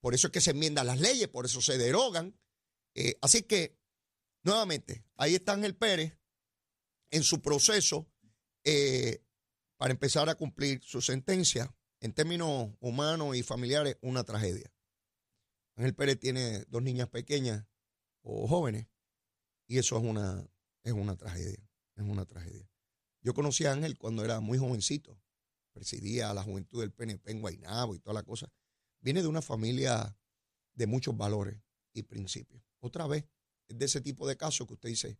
Por 0.00 0.14
eso 0.14 0.28
es 0.28 0.32
que 0.32 0.40
se 0.40 0.50
enmiendan 0.50 0.86
las 0.86 1.00
leyes, 1.00 1.28
por 1.28 1.46
eso 1.46 1.60
se 1.60 1.78
derogan. 1.78 2.38
Eh, 2.94 3.16
así 3.22 3.42
que, 3.42 3.78
nuevamente, 4.42 5.04
ahí 5.16 5.34
está 5.34 5.52
Ángel 5.52 5.76
Pérez 5.76 6.18
en 7.10 7.22
su 7.22 7.40
proceso 7.40 8.10
eh, 8.64 9.22
para 9.76 9.92
empezar 9.92 10.28
a 10.28 10.34
cumplir 10.34 10.82
su 10.82 11.00
sentencia. 11.00 11.74
En 12.00 12.12
términos 12.12 12.70
humanos 12.80 13.36
y 13.36 13.42
familiares, 13.42 13.96
una 14.02 14.22
tragedia. 14.22 14.70
Ángel 15.76 15.94
Pérez 15.94 16.18
tiene 16.18 16.64
dos 16.68 16.82
niñas 16.82 17.08
pequeñas 17.08 17.66
o 18.22 18.48
jóvenes 18.48 18.86
y 19.66 19.78
eso 19.78 19.96
es 19.96 20.04
una, 20.04 20.48
es 20.82 20.92
una 20.92 21.16
tragedia, 21.16 21.65
es 21.96 22.04
una 22.04 22.24
tragedia. 22.24 22.68
Yo 23.20 23.34
conocí 23.34 23.64
a 23.64 23.72
Ángel 23.72 23.98
cuando 23.98 24.24
era 24.24 24.40
muy 24.40 24.58
jovencito, 24.58 25.20
presidía 25.72 26.30
a 26.30 26.34
la 26.34 26.42
juventud 26.42 26.80
del 26.80 26.92
PNP 26.92 27.30
en 27.32 27.40
Guaynabo 27.40 27.94
y 27.94 27.98
toda 27.98 28.14
la 28.14 28.22
cosa. 28.22 28.52
Viene 29.00 29.22
de 29.22 29.28
una 29.28 29.42
familia 29.42 30.16
de 30.74 30.86
muchos 30.86 31.16
valores 31.16 31.58
y 31.92 32.02
principios. 32.02 32.62
Otra 32.80 33.06
vez, 33.06 33.26
es 33.68 33.78
de 33.78 33.84
ese 33.86 34.00
tipo 34.00 34.28
de 34.28 34.36
casos 34.36 34.66
que 34.66 34.74
usted 34.74 34.88
dice, 34.90 35.18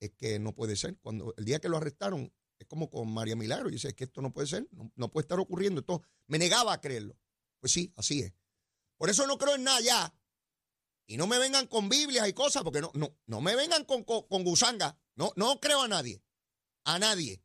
es 0.00 0.10
que 0.12 0.38
no 0.38 0.54
puede 0.54 0.76
ser. 0.76 0.98
Cuando 0.98 1.34
el 1.36 1.44
día 1.44 1.60
que 1.60 1.68
lo 1.68 1.76
arrestaron, 1.76 2.32
es 2.58 2.66
como 2.66 2.90
con 2.90 3.12
María 3.12 3.36
Milagro, 3.36 3.68
y 3.68 3.72
dice, 3.72 3.88
es 3.88 3.94
que 3.94 4.04
esto 4.04 4.20
no 4.20 4.32
puede 4.32 4.46
ser, 4.46 4.68
no, 4.94 5.10
puede 5.10 5.24
estar 5.24 5.40
ocurriendo. 5.40 5.80
Esto 5.80 6.02
me 6.26 6.38
negaba 6.38 6.72
a 6.72 6.80
creerlo. 6.80 7.18
Pues 7.60 7.72
sí, 7.72 7.92
así 7.96 8.20
es. 8.20 8.34
Por 8.96 9.10
eso 9.10 9.26
no 9.26 9.38
creo 9.38 9.54
en 9.54 9.64
nada 9.64 9.80
ya. 9.80 10.14
Y 11.06 11.16
no 11.16 11.26
me 11.26 11.38
vengan 11.38 11.66
con 11.66 11.88
Biblias 11.88 12.28
y 12.28 12.32
cosas, 12.32 12.62
porque 12.62 12.80
no, 12.80 12.90
no, 12.94 13.16
no 13.26 13.40
me 13.40 13.54
vengan 13.54 13.84
con, 13.84 14.04
con 14.04 14.44
gusanga. 14.44 14.98
No, 15.16 15.32
no 15.36 15.58
creo 15.60 15.82
a 15.82 15.88
nadie. 15.88 16.22
A 16.84 16.98
nadie. 16.98 17.42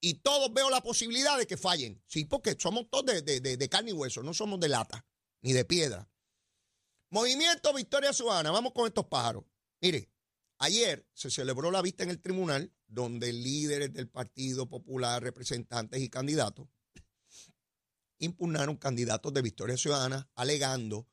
Y 0.00 0.14
todos 0.14 0.52
veo 0.52 0.70
la 0.70 0.82
posibilidad 0.82 1.38
de 1.38 1.46
que 1.46 1.56
fallen. 1.56 2.02
Sí, 2.06 2.24
porque 2.24 2.56
somos 2.58 2.88
todos 2.90 3.06
de, 3.06 3.22
de- 3.22 3.40
de- 3.40 3.56
de 3.56 3.68
carne 3.68 3.90
y 3.90 3.94
hueso, 3.94 4.22
no 4.22 4.34
somos 4.34 4.58
de 4.60 4.68
lata, 4.68 5.06
ni 5.42 5.52
de 5.52 5.64
piedra. 5.64 6.10
Movimiento 7.10 7.72
Victoria 7.72 8.12
Ciudadana. 8.12 8.50
Vamos 8.50 8.72
con 8.72 8.86
estos 8.86 9.06
pájaros. 9.06 9.44
Mire, 9.80 10.10
ayer 10.58 11.06
se 11.12 11.30
celebró 11.30 11.70
la 11.70 11.82
vista 11.82 12.02
en 12.02 12.10
el 12.10 12.20
tribunal 12.20 12.72
donde 12.88 13.32
líderes 13.32 13.92
del 13.92 14.08
Partido 14.08 14.68
Popular, 14.68 15.22
representantes 15.22 16.00
y 16.02 16.08
candidatos 16.08 16.68
impugnaron 18.18 18.76
candidatos 18.76 19.32
de 19.34 19.42
Victoria 19.42 19.76
Ciudadana 19.76 20.30
alegando 20.34 21.06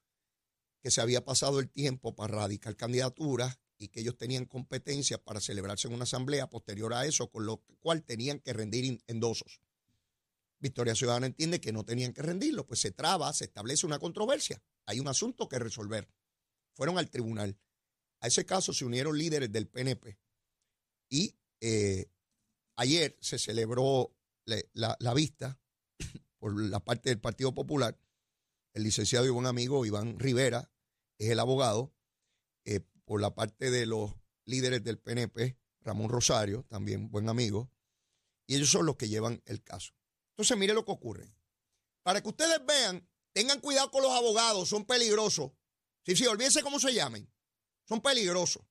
que 0.81 0.89
se 0.91 1.01
había 1.01 1.23
pasado 1.25 1.59
el 1.59 1.69
tiempo 1.69 2.15
para 2.15 2.33
radicar 2.33 2.75
candidaturas 2.77 3.59
y 3.83 3.89
que 3.89 3.99
ellos 4.01 4.17
tenían 4.17 4.45
competencia 4.45 5.17
para 5.17 5.39
celebrarse 5.39 5.87
en 5.87 5.93
una 5.93 6.03
asamblea 6.03 6.49
posterior 6.49 6.93
a 6.93 7.05
eso, 7.05 7.29
con 7.29 7.45
lo 7.45 7.57
cual 7.81 8.03
tenían 8.03 8.39
que 8.39 8.53
rendir 8.53 9.01
endosos. 9.07 9.59
Victoria 10.59 10.95
Ciudadana 10.95 11.25
entiende 11.25 11.59
que 11.59 11.73
no 11.73 11.83
tenían 11.83 12.13
que 12.13 12.21
rendirlo, 12.21 12.65
pues 12.65 12.79
se 12.79 12.91
traba, 12.91 13.31
se 13.33 13.43
establece 13.45 13.85
una 13.85 13.99
controversia. 13.99 14.61
Hay 14.85 14.99
un 14.99 15.07
asunto 15.09 15.49
que 15.49 15.59
resolver. 15.59 16.09
Fueron 16.73 16.97
al 16.97 17.09
tribunal. 17.09 17.57
A 18.21 18.27
ese 18.27 18.45
caso 18.45 18.73
se 18.73 18.85
unieron 18.85 19.17
líderes 19.17 19.51
del 19.51 19.67
PNP. 19.67 20.17
Y 21.09 21.35
eh, 21.59 22.07
ayer 22.77 23.17
se 23.19 23.37
celebró 23.37 24.15
le- 24.45 24.69
la, 24.73 24.95
la 24.99 25.13
vista 25.13 25.59
por 26.39 26.57
la 26.59 26.79
parte 26.79 27.09
del 27.09 27.19
Partido 27.19 27.53
Popular. 27.53 27.99
El 28.73 28.83
licenciado 28.83 29.25
y 29.25 29.29
buen 29.29 29.45
amigo 29.45 29.85
Iván 29.85 30.17
Rivera 30.17 30.71
es 31.17 31.29
el 31.29 31.39
abogado. 31.39 31.93
Por 33.05 33.21
la 33.21 33.35
parte 33.35 33.69
de 33.69 33.85
los 33.85 34.11
líderes 34.45 34.83
del 34.83 34.99
PNP, 34.99 35.57
Ramón 35.81 36.09
Rosario, 36.09 36.65
también 36.69 37.09
buen 37.09 37.29
amigo. 37.29 37.69
Y 38.47 38.55
ellos 38.55 38.69
son 38.69 38.85
los 38.85 38.95
que 38.95 39.09
llevan 39.09 39.41
el 39.45 39.63
caso. 39.63 39.93
Entonces, 40.31 40.57
mire 40.57 40.73
lo 40.73 40.85
que 40.85 40.91
ocurre. 40.91 41.33
Para 42.01 42.21
que 42.21 42.29
ustedes 42.29 42.65
vean, 42.65 43.07
tengan 43.31 43.59
cuidado 43.59 43.91
con 43.91 44.03
los 44.03 44.11
abogados, 44.11 44.69
son 44.69 44.85
peligrosos. 44.85 45.51
Sí, 46.05 46.15
sí, 46.15 46.25
olvídense 46.25 46.61
cómo 46.61 46.79
se 46.79 46.93
llamen. 46.93 47.31
Son 47.87 48.01
peligrosos. 48.01 48.63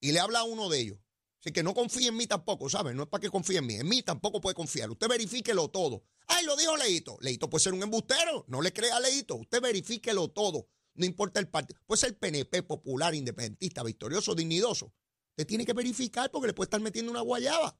Y 0.00 0.12
le 0.12 0.20
habla 0.20 0.40
a 0.40 0.44
uno 0.44 0.68
de 0.68 0.80
ellos. 0.80 0.98
Así 1.40 1.52
que 1.52 1.62
no 1.62 1.74
confíe 1.74 2.08
en 2.08 2.16
mí 2.16 2.26
tampoco, 2.26 2.68
¿sabe? 2.68 2.94
No 2.94 3.04
es 3.04 3.08
para 3.08 3.20
que 3.20 3.30
confíe 3.30 3.58
en 3.58 3.66
mí. 3.66 3.74
En 3.74 3.88
mí 3.88 4.02
tampoco 4.02 4.40
puede 4.40 4.54
confiar. 4.54 4.90
Usted 4.90 5.08
verifíquelo 5.08 5.68
todo. 5.68 6.04
Ay, 6.26 6.44
lo 6.44 6.56
dijo 6.56 6.76
Leito. 6.76 7.18
Leito 7.20 7.48
puede 7.48 7.62
ser 7.62 7.72
un 7.72 7.82
embustero. 7.82 8.44
No 8.48 8.60
le 8.60 8.72
crea 8.72 8.96
a 8.96 9.00
Leito. 9.00 9.36
Usted 9.36 9.60
verifíquelo 9.60 10.28
todo. 10.28 10.68
No 10.96 11.06
importa 11.06 11.40
el 11.40 11.48
partido. 11.48 11.80
Puede 11.86 12.00
ser 12.00 12.18
PNP, 12.18 12.62
popular, 12.62 13.14
independentista, 13.14 13.82
victorioso, 13.82 14.34
dignidoso. 14.34 14.92
Usted 15.30 15.46
tiene 15.46 15.66
que 15.66 15.74
verificar 15.74 16.30
porque 16.30 16.48
le 16.48 16.54
puede 16.54 16.66
estar 16.66 16.80
metiendo 16.80 17.10
una 17.10 17.20
guayaba. 17.20 17.78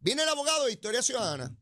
Viene 0.00 0.22
el 0.22 0.28
abogado 0.28 0.66
de 0.66 0.72
Historia 0.72 1.02
Ciudadana 1.02 1.56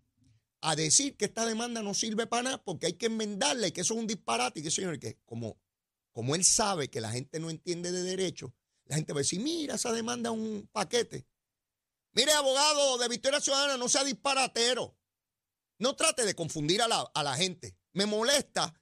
a 0.60 0.76
decir 0.76 1.16
que 1.16 1.26
esta 1.26 1.46
demanda 1.46 1.82
no 1.82 1.94
sirve 1.94 2.26
para 2.26 2.42
nada 2.42 2.64
porque 2.64 2.86
hay 2.86 2.92
que 2.94 3.06
enmendarla 3.06 3.68
y 3.68 3.72
que 3.72 3.82
eso 3.82 3.94
es 3.94 4.00
un 4.00 4.06
disparate 4.06 4.60
y 4.60 4.62
que 4.64 4.70
señor, 4.70 4.98
que 4.98 5.20
como, 5.24 5.60
como 6.12 6.34
él 6.34 6.44
sabe 6.44 6.88
que 6.90 7.00
la 7.00 7.12
gente 7.12 7.38
no 7.38 7.50
entiende 7.50 7.92
de 7.92 8.02
derecho, 8.02 8.54
la 8.86 8.96
gente 8.96 9.12
va 9.12 9.20
a 9.20 9.22
decir, 9.22 9.40
mira, 9.40 9.76
esa 9.76 9.92
demanda 9.92 10.30
es 10.30 10.36
un 10.36 10.68
paquete. 10.72 11.26
Mire, 12.14 12.32
abogado 12.32 12.98
de 12.98 13.08
Victoria 13.08 13.40
Ciudadana, 13.40 13.76
no 13.76 13.88
sea 13.88 14.04
disparatero. 14.04 14.96
No 15.78 15.96
trate 15.96 16.24
de 16.24 16.34
confundir 16.34 16.82
a 16.82 16.88
la, 16.88 17.00
a 17.00 17.22
la 17.22 17.36
gente. 17.36 17.76
Me 17.92 18.06
molesta 18.06 18.74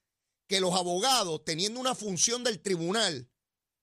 que 0.51 0.59
los 0.59 0.75
abogados, 0.75 1.45
teniendo 1.45 1.79
una 1.79 1.95
función 1.95 2.43
del 2.43 2.61
tribunal, 2.61 3.31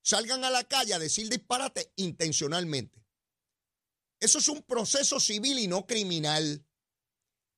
salgan 0.04 0.44
a 0.44 0.50
la 0.50 0.66
calle 0.66 0.94
a 0.94 1.00
decir 1.00 1.30
disparate 1.30 1.94
intencionalmente. 1.96 3.08
Eso 4.20 4.40
es 4.40 4.50
un 4.50 4.62
proceso 4.64 5.18
civil 5.22 5.60
y 5.60 5.70
no 5.70 5.88
criminal. 5.88 6.68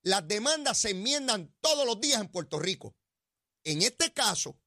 Las 0.03 0.27
demandas 0.27 0.77
se 0.77 0.91
enmiendan 0.91 1.51
todos 1.59 1.87
los 1.87 1.99
días 1.99 2.21
en 2.21 2.27
Puerto 2.27 2.59
Rico. 2.59 2.95
En 3.63 3.81
este 3.81 4.13
caso, 4.13 4.59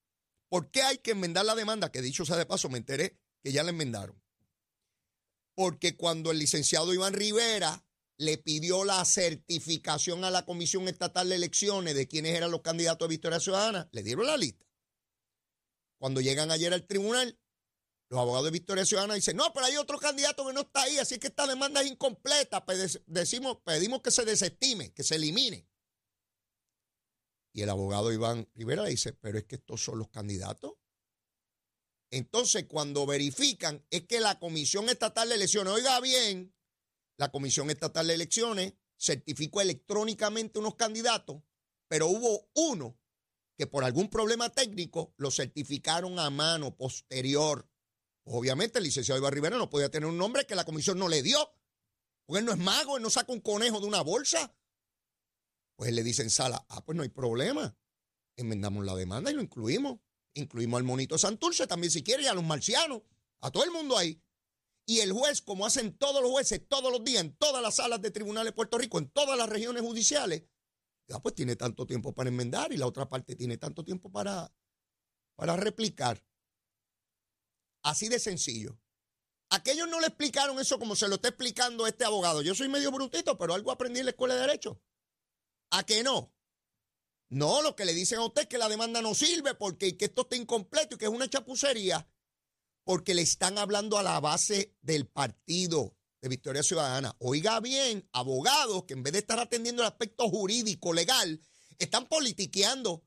¿por 0.48 0.72
qué 0.72 0.82
hay 0.82 0.98
que 0.98 1.12
enmendar 1.12 1.44
la 1.44 1.54
demanda? 1.54 1.92
Que 1.92 2.02
dicho 2.02 2.24
sea 2.24 2.34
de 2.34 2.44
paso, 2.44 2.68
me 2.68 2.78
enteré 2.78 3.20
que 3.44 3.52
ya 3.52 3.62
la 3.62 3.70
enmendaron. 3.70 4.20
Porque 5.54 5.96
cuando 5.96 6.32
el 6.32 6.40
licenciado 6.40 6.92
Iván 6.92 7.14
Rivera 7.14 7.86
le 8.22 8.38
pidió 8.38 8.84
la 8.84 9.04
certificación 9.04 10.24
a 10.24 10.30
la 10.30 10.44
Comisión 10.44 10.86
Estatal 10.86 11.28
de 11.28 11.34
Elecciones 11.34 11.94
de 11.96 12.06
quiénes 12.06 12.36
eran 12.36 12.52
los 12.52 12.62
candidatos 12.62 13.08
de 13.08 13.14
Victoria 13.14 13.40
Ciudadana, 13.40 13.88
le 13.90 14.04
dieron 14.04 14.26
la 14.26 14.36
lista. 14.36 14.64
Cuando 15.98 16.20
llegan 16.20 16.52
ayer 16.52 16.72
al 16.72 16.86
tribunal, 16.86 17.36
los 18.08 18.20
abogados 18.20 18.44
de 18.44 18.52
Victoria 18.52 18.86
Ciudadana 18.86 19.14
dicen, 19.14 19.36
no, 19.36 19.52
pero 19.52 19.66
hay 19.66 19.76
otro 19.76 19.98
candidato 19.98 20.46
que 20.46 20.52
no 20.52 20.60
está 20.60 20.82
ahí, 20.82 20.98
así 20.98 21.18
que 21.18 21.28
esta 21.28 21.48
demanda 21.48 21.80
es 21.82 21.90
incompleta. 21.90 22.64
Decimos, 23.06 23.58
pedimos 23.64 24.02
que 24.02 24.12
se 24.12 24.24
desestime, 24.24 24.92
que 24.92 25.02
se 25.02 25.16
elimine. 25.16 25.68
Y 27.52 27.62
el 27.62 27.70
abogado 27.70 28.12
Iván 28.12 28.48
Rivera 28.54 28.84
dice, 28.84 29.14
pero 29.14 29.38
es 29.38 29.44
que 29.44 29.56
estos 29.56 29.82
son 29.82 29.98
los 29.98 30.10
candidatos. 30.10 30.74
Entonces, 32.10 32.66
cuando 32.68 33.04
verifican, 33.04 33.84
es 33.90 34.06
que 34.06 34.20
la 34.20 34.38
Comisión 34.38 34.88
Estatal 34.88 35.28
de 35.28 35.34
Elecciones, 35.34 35.72
oiga 35.72 35.98
bien, 36.00 36.54
la 37.22 37.30
Comisión 37.30 37.70
Estatal 37.70 38.08
de 38.08 38.14
Elecciones 38.14 38.74
certificó 38.98 39.60
electrónicamente 39.60 40.58
unos 40.58 40.74
candidatos, 40.74 41.40
pero 41.86 42.08
hubo 42.08 42.50
uno 42.54 42.98
que 43.56 43.68
por 43.68 43.84
algún 43.84 44.10
problema 44.10 44.50
técnico 44.50 45.14
lo 45.18 45.30
certificaron 45.30 46.18
a 46.18 46.30
mano 46.30 46.76
posterior. 46.76 47.70
Obviamente 48.24 48.78
el 48.78 48.84
licenciado 48.84 49.20
Iván 49.20 49.34
Rivera 49.34 49.56
no 49.56 49.70
podía 49.70 49.88
tener 49.88 50.08
un 50.08 50.18
nombre 50.18 50.46
que 50.46 50.56
la 50.56 50.64
comisión 50.64 50.98
no 50.98 51.08
le 51.08 51.22
dio, 51.22 51.38
porque 52.26 52.40
él 52.40 52.44
no 52.44 52.50
es 52.50 52.58
mago, 52.58 52.96
él 52.96 53.04
no 53.04 53.10
saca 53.10 53.32
un 53.32 53.40
conejo 53.40 53.78
de 53.78 53.86
una 53.86 54.00
bolsa. 54.02 54.52
Pues 55.76 55.92
le 55.92 56.02
dice 56.02 56.22
en 56.22 56.30
sala, 56.30 56.66
ah, 56.70 56.84
pues 56.84 56.96
no 56.96 57.04
hay 57.04 57.08
problema. 57.08 57.76
Enmendamos 58.34 58.84
la 58.84 58.96
demanda 58.96 59.30
y 59.30 59.34
lo 59.34 59.42
incluimos. 59.42 60.00
Incluimos 60.34 60.78
al 60.78 60.84
monito 60.84 61.16
Santurce 61.18 61.68
también 61.68 61.92
si 61.92 62.02
quiere 62.02 62.24
y 62.24 62.26
a 62.26 62.34
los 62.34 62.42
marcianos, 62.42 63.02
a 63.42 63.52
todo 63.52 63.62
el 63.62 63.70
mundo 63.70 63.96
ahí. 63.96 64.20
Y 64.86 65.00
el 65.00 65.12
juez, 65.12 65.42
como 65.42 65.64
hacen 65.64 65.96
todos 65.96 66.20
los 66.22 66.30
jueces 66.30 66.66
todos 66.68 66.90
los 66.90 67.04
días 67.04 67.22
en 67.22 67.36
todas 67.36 67.62
las 67.62 67.76
salas 67.76 68.02
de 68.02 68.10
tribunales 68.10 68.50
de 68.50 68.56
Puerto 68.56 68.78
Rico, 68.78 68.98
en 68.98 69.08
todas 69.10 69.38
las 69.38 69.48
regiones 69.48 69.82
judiciales, 69.82 70.42
ya 71.08 71.20
pues 71.20 71.34
tiene 71.34 71.56
tanto 71.56 71.86
tiempo 71.86 72.12
para 72.12 72.28
enmendar 72.28 72.72
y 72.72 72.76
la 72.76 72.86
otra 72.86 73.08
parte 73.08 73.36
tiene 73.36 73.56
tanto 73.58 73.84
tiempo 73.84 74.10
para, 74.10 74.52
para 75.36 75.56
replicar. 75.56 76.24
Así 77.82 78.08
de 78.08 78.18
sencillo. 78.18 78.78
Aquellos 79.50 79.88
no 79.88 80.00
le 80.00 80.06
explicaron 80.06 80.58
eso 80.58 80.78
como 80.78 80.96
se 80.96 81.08
lo 81.08 81.16
está 81.16 81.28
explicando 81.28 81.86
este 81.86 82.04
abogado. 82.04 82.42
Yo 82.42 82.54
soy 82.54 82.68
medio 82.68 82.90
brutito, 82.90 83.36
pero 83.36 83.54
algo 83.54 83.70
aprendí 83.70 84.00
en 84.00 84.06
la 84.06 84.12
escuela 84.12 84.34
de 84.34 84.40
Derecho. 84.40 84.80
¿A 85.70 85.84
qué 85.84 86.02
no? 86.02 86.34
No, 87.28 87.62
lo 87.62 87.76
que 87.76 87.84
le 87.84 87.94
dicen 87.94 88.18
a 88.18 88.24
usted 88.24 88.42
es 88.42 88.48
que 88.48 88.58
la 88.58 88.68
demanda 88.68 89.02
no 89.02 89.14
sirve 89.14 89.54
porque 89.54 89.96
que 89.96 90.06
esto 90.06 90.22
está 90.22 90.36
incompleto 90.36 90.94
y 90.94 90.98
que 90.98 91.06
es 91.06 91.10
una 91.10 91.28
chapucería, 91.28 92.06
porque 92.84 93.14
le 93.14 93.22
están 93.22 93.58
hablando 93.58 93.98
a 93.98 94.02
la 94.02 94.18
base 94.20 94.74
del 94.82 95.06
partido 95.06 95.96
de 96.20 96.28
Victoria 96.28 96.62
Ciudadana. 96.62 97.14
Oiga 97.18 97.60
bien, 97.60 98.08
abogados 98.12 98.84
que 98.84 98.94
en 98.94 99.02
vez 99.02 99.12
de 99.12 99.18
estar 99.20 99.38
atendiendo 99.38 99.82
el 99.82 99.88
aspecto 99.88 100.28
jurídico, 100.28 100.92
legal, 100.92 101.40
están 101.78 102.06
politiqueando 102.06 103.04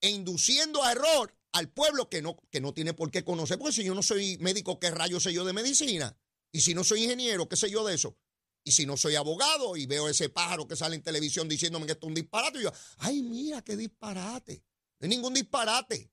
e 0.00 0.10
induciendo 0.10 0.82
a 0.82 0.92
error 0.92 1.34
al 1.52 1.70
pueblo 1.70 2.08
que 2.08 2.22
no, 2.22 2.36
que 2.50 2.60
no 2.60 2.74
tiene 2.74 2.94
por 2.94 3.10
qué 3.10 3.24
conocer, 3.24 3.58
porque 3.58 3.74
si 3.74 3.84
yo 3.84 3.94
no 3.94 4.02
soy 4.02 4.36
médico, 4.38 4.78
¿qué 4.78 4.90
rayo 4.90 5.20
sé 5.20 5.32
yo 5.32 5.44
de 5.44 5.52
medicina? 5.52 6.16
Y 6.52 6.60
si 6.60 6.74
no 6.74 6.84
soy 6.84 7.04
ingeniero, 7.04 7.48
¿qué 7.48 7.56
sé 7.56 7.70
yo 7.70 7.84
de 7.84 7.94
eso? 7.94 8.16
Y 8.64 8.72
si 8.72 8.84
no 8.84 8.96
soy 8.96 9.14
abogado 9.14 9.76
y 9.76 9.86
veo 9.86 10.08
ese 10.08 10.28
pájaro 10.28 10.66
que 10.66 10.76
sale 10.76 10.96
en 10.96 11.02
televisión 11.02 11.48
diciéndome 11.48 11.86
que 11.86 11.92
esto 11.92 12.06
es 12.06 12.08
un 12.08 12.14
disparate, 12.14 12.58
y 12.58 12.62
yo, 12.62 12.72
ay, 12.98 13.22
mira, 13.22 13.62
qué 13.62 13.76
disparate. 13.76 14.64
No 14.98 15.04
hay 15.04 15.08
ningún 15.08 15.34
disparate. 15.34 16.10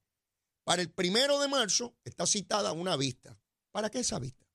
Para 0.64 0.82
el 0.82 0.92
primero 0.92 1.40
de 1.40 1.48
marzo 1.48 1.98
está 2.04 2.26
citada 2.26 2.72
una 2.72 2.96
vista. 2.96 3.38
¿Para 3.72 3.90
qué 3.90 4.00
esa 4.00 4.20
vista? 4.20 4.48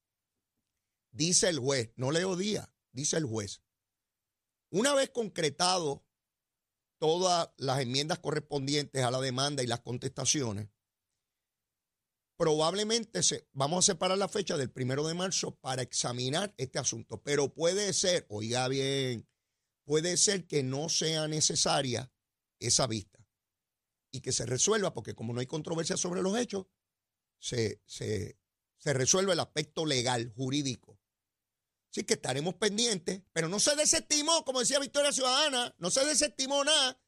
Dice 1.10 1.48
el 1.48 1.58
juez, 1.58 1.90
no 1.96 2.10
leo 2.10 2.36
día, 2.36 2.72
dice 2.92 3.16
el 3.16 3.24
juez. 3.24 3.62
Una 4.70 4.94
vez 4.94 5.10
concretado 5.10 6.04
todas 6.98 7.50
las 7.56 7.80
enmiendas 7.80 8.18
correspondientes 8.18 9.04
a 9.04 9.10
la 9.10 9.20
demanda 9.20 9.62
y 9.62 9.66
las 9.66 9.80
contestaciones, 9.80 10.68
probablemente 12.36 13.22
se, 13.22 13.48
vamos 13.52 13.84
a 13.84 13.92
separar 13.92 14.16
la 14.16 14.28
fecha 14.28 14.56
del 14.56 14.70
primero 14.70 15.06
de 15.06 15.14
marzo 15.14 15.56
para 15.56 15.82
examinar 15.82 16.54
este 16.56 16.78
asunto. 16.78 17.22
Pero 17.22 17.52
puede 17.52 17.92
ser, 17.92 18.26
oiga 18.28 18.68
bien, 18.68 19.28
puede 19.84 20.16
ser 20.16 20.46
que 20.46 20.62
no 20.62 20.88
sea 20.88 21.28
necesaria 21.28 22.10
esa 22.60 22.86
vista 22.86 23.17
y 24.10 24.20
que 24.20 24.32
se 24.32 24.46
resuelva, 24.46 24.94
porque 24.94 25.14
como 25.14 25.32
no 25.32 25.40
hay 25.40 25.46
controversia 25.46 25.96
sobre 25.96 26.22
los 26.22 26.36
hechos, 26.38 26.66
se, 27.38 27.80
se, 27.86 28.38
se 28.78 28.92
resuelve 28.92 29.32
el 29.32 29.40
aspecto 29.40 29.86
legal, 29.86 30.32
jurídico. 30.34 30.98
Así 31.90 32.04
que 32.04 32.14
estaremos 32.14 32.54
pendientes, 32.54 33.22
pero 33.32 33.48
no 33.48 33.60
se 33.60 33.74
desestimó, 33.76 34.44
como 34.44 34.60
decía 34.60 34.78
Victoria 34.78 35.12
Ciudadana, 35.12 35.74
no 35.78 35.90
se 35.90 36.04
desestimó 36.04 36.64
nada. 36.64 37.00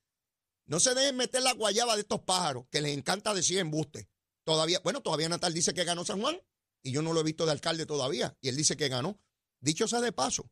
No 0.67 0.81
se 0.81 0.95
dejen 0.95 1.17
meter 1.17 1.43
la 1.43 1.53
guayaba 1.53 1.97
de 1.97 2.03
estos 2.03 2.21
pájaros, 2.21 2.67
que 2.71 2.81
les 2.81 2.97
encanta 2.97 3.35
decir 3.35 3.59
embuste. 3.59 4.09
Todavía, 4.45 4.81
bueno, 4.83 5.01
todavía 5.01 5.29
Natal 5.29 5.53
dice 5.53 5.75
que 5.75 5.85
ganó 5.85 6.05
San 6.05 6.21
Juan 6.21 6.41
y 6.83 6.93
yo 6.93 7.03
no 7.03 7.13
lo 7.13 7.21
he 7.21 7.25
visto 7.25 7.45
de 7.45 7.53
alcalde 7.53 7.87
todavía 7.87 8.37
y 8.41 8.49
él 8.49 8.57
dice 8.57 8.77
que 8.77 8.89
ganó. 8.89 9.21
Dicho 9.61 9.87
sea 9.87 10.01
de 10.01 10.13
paso, 10.13 10.51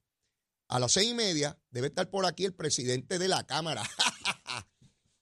a 0.66 0.78
las 0.78 0.92
seis 0.92 1.10
y 1.10 1.14
media 1.14 1.58
debe 1.70 1.86
estar 1.86 2.10
por 2.10 2.26
aquí 2.26 2.44
el 2.44 2.54
presidente 2.54 3.18
de 3.18 3.28
la 3.28 3.46
Cámara. 3.46 3.82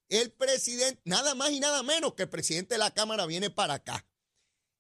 el 0.09 0.33
presidente, 0.33 1.01
nada 1.05 1.35
más 1.35 1.51
y 1.51 1.61
nada 1.61 1.83
menos 1.83 2.15
que 2.15 2.25
el 2.25 2.29
presidente 2.29 2.75
de 2.75 2.79
la 2.79 2.93
Cámara 2.93 3.27
viene 3.27 3.51
para 3.51 3.75
acá. 3.75 4.07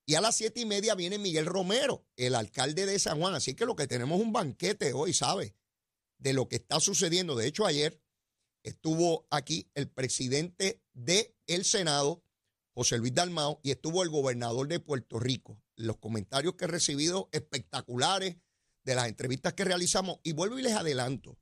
Y 0.08 0.14
a 0.14 0.20
las 0.20 0.36
siete 0.36 0.60
y 0.60 0.66
media 0.66 0.94
viene 0.94 1.18
Miguel 1.18 1.46
Romero, 1.46 2.06
el 2.16 2.36
alcalde 2.36 2.86
de 2.86 2.98
San 2.98 3.18
Juan. 3.18 3.34
Así 3.34 3.54
que 3.54 3.66
lo 3.66 3.74
que 3.74 3.88
tenemos 3.88 4.20
es 4.20 4.24
un 4.24 4.32
banquete 4.32 4.92
hoy, 4.92 5.12
¿sabe? 5.12 5.56
De 6.18 6.32
lo 6.32 6.48
que 6.48 6.56
está 6.56 6.78
sucediendo. 6.78 7.34
De 7.34 7.48
hecho, 7.48 7.66
ayer 7.66 8.00
estuvo 8.62 9.26
aquí 9.30 9.68
el 9.74 9.88
presidente 9.88 10.80
del 10.92 11.34
el 11.48 11.64
Senado, 11.64 12.22
José 12.72 12.98
Luis 12.98 13.14
Dalmao, 13.14 13.60
y 13.64 13.72
estuvo 13.72 14.04
el 14.04 14.10
gobernador 14.10 14.68
de 14.68 14.78
Puerto 14.78 15.18
Rico. 15.18 15.60
Los 15.74 15.96
comentarios 15.96 16.54
que 16.54 16.66
he 16.66 16.68
recibido 16.68 17.28
espectaculares 17.32 18.36
de 18.84 18.94
las 18.94 19.08
entrevistas 19.08 19.54
que 19.54 19.64
realizamos. 19.64 20.20
Y 20.22 20.32
vuelvo 20.32 20.56
y 20.58 20.62
les 20.62 20.74
adelanto. 20.74 21.36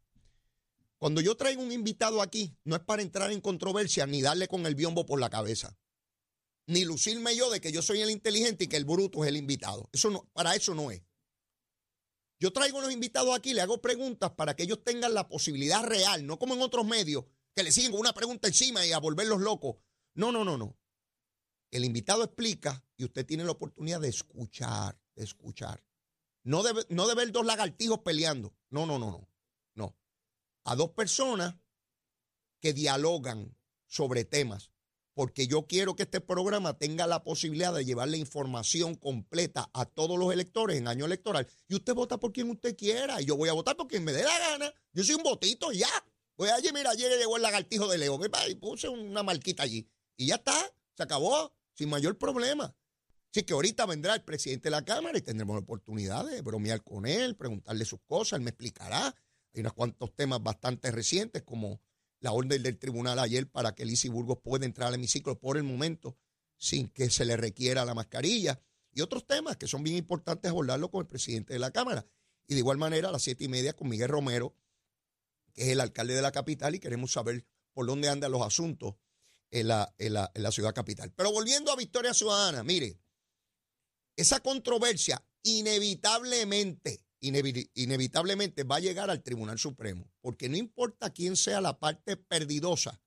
Cuando 1.05 1.21
yo 1.21 1.37
traigo 1.37 1.61
un 1.61 1.71
invitado 1.71 2.23
aquí, 2.23 2.57
no 2.64 2.77
es 2.77 2.83
para 2.83 3.03
entrar 3.03 3.31
en 3.31 3.43
controversia 3.43 4.07
ni 4.07 4.23
darle 4.23 4.49
con 4.49 4.64
el 4.64 4.75
biombo 4.75 5.05
por 5.05 5.21
la 5.21 5.29
cabeza. 5.29 5.77
Ni 6.67 6.87
lucirme 6.87 7.37
yo 7.37 7.51
de 7.51 7.61
que 7.61 7.73
yo 7.73 7.83
soy 7.83 8.01
el 8.01 8.09
inteligente 8.09 8.64
y 8.64 8.69
que 8.69 8.79
el 8.79 8.87
bruto 8.87 9.23
es 9.23 9.29
el 9.29 9.37
invitado. 9.37 9.87
Eso 9.93 10.09
no, 10.09 10.31
para 10.33 10.57
eso 10.57 10.75
no 10.75 10.90
es. 10.90 11.03
Yo 12.40 12.55
traigo 12.55 12.79
a 12.79 12.85
los 12.85 12.90
invitados 12.90 13.37
aquí, 13.37 13.53
le 13.53 13.61
hago 13.61 13.83
preguntas 13.83 14.31
para 14.31 14.57
que 14.57 14.62
ellos 14.62 14.83
tengan 14.83 15.12
la 15.12 15.29
posibilidad 15.29 15.85
real, 15.85 16.25
no 16.25 16.38
como 16.38 16.55
en 16.55 16.62
otros 16.62 16.87
medios, 16.87 17.27
que 17.55 17.64
le 17.64 17.71
siguen 17.71 17.90
con 17.90 18.01
una 18.01 18.14
pregunta 18.14 18.49
encima 18.49 18.87
y 18.87 18.93
a 18.93 18.99
volverlos 18.99 19.43
locos. 19.43 19.77
No, 20.14 20.33
no, 20.33 20.43
no, 20.43 20.57
no. 20.57 20.75
El 21.71 21.85
invitado 21.85 22.25
explica 22.25 22.83
y 22.97 23.05
usted 23.05 23.27
tiene 23.27 23.45
la 23.45 23.51
oportunidad 23.53 24.01
de 24.01 24.09
escuchar, 24.09 24.99
de 25.14 25.25
escuchar. 25.25 25.85
No 26.45 26.62
de, 26.62 26.87
no 26.88 27.07
de 27.07 27.14
ver 27.14 27.31
dos 27.31 27.45
lagartijos 27.45 27.99
peleando. 27.99 28.55
No, 28.71 28.87
no, 28.87 28.99
no, 28.99 29.11
no. 29.11 29.19
No. 29.19 29.34
A 30.64 30.77
dos 30.77 30.90
personas 30.90 31.55
que 32.61 32.72
dialogan 32.72 33.57
sobre 33.87 34.24
temas. 34.24 34.70
porque 35.14 35.46
yo 35.46 35.66
quiero 35.66 35.94
que 35.94 36.03
este 36.03 36.20
programa 36.20 36.77
tenga 36.77 37.07
la 37.07 37.22
posibilidad 37.22 37.72
de 37.72 37.85
llevar 37.85 38.09
la 38.09 38.16
información 38.16 38.96
completa 38.96 39.70
a 39.72 39.87
todos 39.87 40.18
los 40.18 40.33
electores 40.33 40.77
en 40.77 40.88
año 40.88 41.05
electoral. 41.05 41.46
Y 41.68 41.77
usted 41.77 41.94
vota 41.94 42.18
por 42.18 42.33
quien 42.33 42.50
usted 42.50 42.77
quiera, 42.77 43.22
y 43.22 43.24
yo 43.24 43.37
voy 43.37 43.48
a 43.48 43.53
votar 43.53 43.77
por 43.77 43.87
quien 43.87 44.05
me 44.05 44.12
dé 44.12 44.24
la 44.24 44.38
gana. 44.38 44.74
Yo 44.92 45.05
soy 45.05 45.14
un 45.14 45.22
votito 45.22 45.70
ya. 45.72 45.88
Voy 46.37 46.48
allí, 46.48 46.68
mira, 46.74 46.90
ayer 46.90 47.16
llegó 47.16 47.37
el 47.37 47.42
lagartijo 47.42 47.87
de 47.87 47.98
Leo, 47.98 48.18
y 48.48 48.55
puse 48.57 48.88
una 48.88 49.22
marquita 49.22 49.62
allí. 49.62 49.88
Y 50.16 50.27
ya 50.27 50.35
está, 50.35 50.55
se 50.96 51.03
acabó, 51.05 51.53
sin 51.74 51.88
mayor 51.88 52.18
problema. 52.18 52.74
Así 53.31 53.44
que 53.44 53.53
ahorita 53.53 53.87
vendrá 53.87 54.14
el 54.14 54.22
presidente 54.22 54.64
de 54.64 54.70
la 54.72 54.85
Cámara 54.85 55.16
y 55.18 55.22
tendremos 55.22 55.55
la 55.55 55.61
oportunidad 55.61 56.24
de 56.24 56.40
bromear 56.40 56.83
con 56.83 57.07
él, 57.07 57.37
preguntarle 57.37 57.85
sus 57.85 58.00
cosas, 58.07 58.38
él 58.38 58.44
me 58.44 58.50
explicará. 58.50 59.14
Hay 59.55 59.61
unos 59.61 59.73
cuantos 59.73 60.14
temas 60.14 60.43
bastante 60.43 60.90
recientes, 60.90 61.43
como 61.43 61.81
la 62.21 62.33
orden 62.33 62.62
del 62.62 62.79
tribunal 62.79 63.19
ayer 63.19 63.49
para 63.49 63.75
que 63.75 63.85
Lizy 63.85 64.09
Burgos 64.09 64.38
pueda 64.43 64.64
entrar 64.64 64.88
al 64.88 64.95
hemiciclo 64.95 65.38
por 65.38 65.57
el 65.57 65.62
momento 65.62 66.17
sin 66.57 66.88
que 66.88 67.11
se 67.11 67.25
le 67.25 67.37
requiera 67.37 67.85
la 67.85 67.95
mascarilla. 67.95 68.61
Y 68.93 69.01
otros 69.01 69.27
temas 69.27 69.57
que 69.57 69.67
son 69.67 69.83
bien 69.83 69.97
importantes 69.97 70.51
abordarlo 70.51 70.90
con 70.90 71.03
el 71.03 71.07
presidente 71.07 71.53
de 71.53 71.59
la 71.59 71.71
Cámara. 71.71 72.07
Y 72.47 72.55
de 72.55 72.61
igual 72.61 72.79
manera 72.79 73.09
a 73.09 73.12
las 73.12 73.23
siete 73.23 73.45
y 73.45 73.49
media 73.49 73.75
con 73.75 73.88
Miguel 73.88 74.09
Romero, 74.09 74.57
que 75.53 75.62
es 75.62 75.69
el 75.69 75.81
alcalde 75.81 76.14
de 76.14 76.23
la 76.23 76.33
capital, 76.33 76.75
y 76.75 76.81
queremos 76.81 77.12
saber 77.12 77.47
por 77.73 77.87
dónde 77.87 78.09
andan 78.09 78.33
los 78.33 78.43
asuntos 78.43 78.97
en 79.51 79.69
la, 79.69 79.95
en 79.99 80.14
la, 80.14 80.31
en 80.35 80.43
la 80.43 80.51
ciudad 80.51 80.75
capital. 80.75 81.12
Pero 81.12 81.31
volviendo 81.31 81.71
a 81.71 81.77
Victoria 81.77 82.12
Ciudadana, 82.12 82.64
mire, 82.64 82.99
esa 84.17 84.40
controversia 84.40 85.25
inevitablemente 85.43 87.04
inevitablemente 87.25 88.65
va 88.65 88.77
a 88.77 88.81
llegar 88.81 89.11
al 89.11 89.23
Tribunal 89.23 89.59
Supremo, 89.59 90.11
porque 90.21 90.49
no 90.49 90.57
importa 90.57 91.11
quién 91.11 91.37
sea 91.37 91.61
la 91.61 91.79
parte 91.79 92.17
perdidosa, 92.17 93.03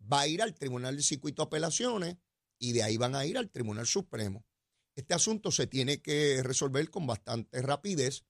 va 0.00 0.20
a 0.20 0.28
ir 0.28 0.42
al 0.42 0.54
Tribunal 0.54 0.96
de 0.96 1.02
Circuito 1.02 1.42
de 1.42 1.46
Apelaciones 1.46 2.16
y 2.58 2.72
de 2.72 2.82
ahí 2.82 2.96
van 2.96 3.14
a 3.14 3.26
ir 3.26 3.38
al 3.38 3.50
Tribunal 3.50 3.86
Supremo. 3.86 4.46
Este 4.94 5.14
asunto 5.14 5.50
se 5.50 5.66
tiene 5.66 6.00
que 6.00 6.42
resolver 6.42 6.88
con 6.90 7.06
bastante 7.06 7.60
rapidez 7.62 8.24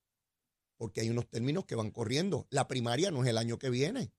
porque 0.77 1.01
hay 1.01 1.09
unos 1.09 1.29
términos 1.29 1.65
que 1.65 1.75
van 1.75 1.91
corriendo. 1.91 2.47
La 2.49 2.67
primaria 2.67 3.11
no 3.11 3.23
es 3.23 3.29
el 3.29 3.37
año 3.37 3.59
que 3.59 3.69
viene, 3.69 4.11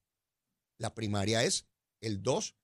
la 0.79 0.95
primaria 0.95 1.45
es 1.45 1.67
el 2.01 2.23
2 2.23 2.57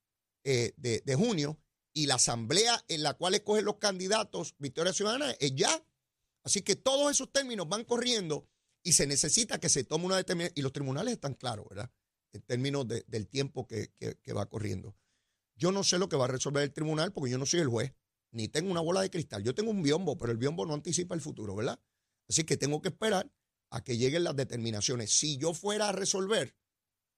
eh, 0.45 0.75
de, 0.77 1.03
de 1.05 1.15
junio 1.15 1.61
y 1.93 2.07
la 2.07 2.15
asamblea 2.15 2.85
en 2.89 3.03
la 3.03 3.15
cual 3.15 3.35
escogen 3.35 3.65
los 3.65 3.77
candidatos 3.77 4.55
Victoria 4.59 4.93
Ciudadana 4.93 5.31
es 5.41 5.55
ya 5.55 5.85
Así 6.45 6.63
que 6.63 6.77
todos 6.77 7.11
esos 7.11 7.33
términos 7.33 7.69
van 7.69 7.85
corriendo 7.85 8.49
y 8.83 8.93
se 8.93 9.07
necesita 9.07 9.61
que 9.61 9.69
se 9.69 9.85
tome 9.85 10.07
una 10.07 10.17
determinación. 10.17 10.55
Y 10.57 10.63
los 10.63 10.73
tribunales 10.73 11.15
están 11.15 11.35
claros, 11.35 11.69
¿verdad? 11.69 11.91
En 12.33 12.43
términos 12.43 12.87
del 12.89 13.29
tiempo 13.29 13.67
que, 13.67 13.93
va 14.35 14.47
corriendo. 14.47 14.97
Yo 15.55 15.71
no 15.71 15.85
sé 15.85 15.99
lo 15.99 16.09
que 16.09 16.17
va 16.17 16.25
a 16.25 16.29
resolver 16.29 16.63
el 16.63 16.73
tribunal 16.73 17.13
porque 17.13 17.31
yo 17.31 17.39
no 17.39 17.47
soy 17.47 17.61
el 17.61 17.69
juez, 17.69 17.95
ni 18.33 18.49
tengo 18.49 18.71
una 18.71 18.81
bola 18.81 19.03
de 19.03 19.11
cristal. 19.11 19.45
Yo 19.45 19.55
tengo 19.55 19.71
un 19.71 19.83
biombo, 19.83 20.17
pero 20.17 20.33
el 20.33 20.39
biombo 20.39 20.67
no 20.67 20.75
anticipa 20.75 21.15
el 21.15 21.21
futuro, 21.21 21.55
¿verdad? 21.55 21.79
Así 22.29 22.45
que 22.45 22.57
tengo 22.57 22.81
que 22.81 22.89
esperar 22.89 23.31
a 23.71 23.85
que 23.85 23.97
lleguen 23.97 24.25
las 24.25 24.35
determinaciones. 24.35 25.13
Si 25.13 25.37
yo 25.37 25.55
fuera 25.55 25.91
a 25.91 25.93
resolver, 25.93 26.57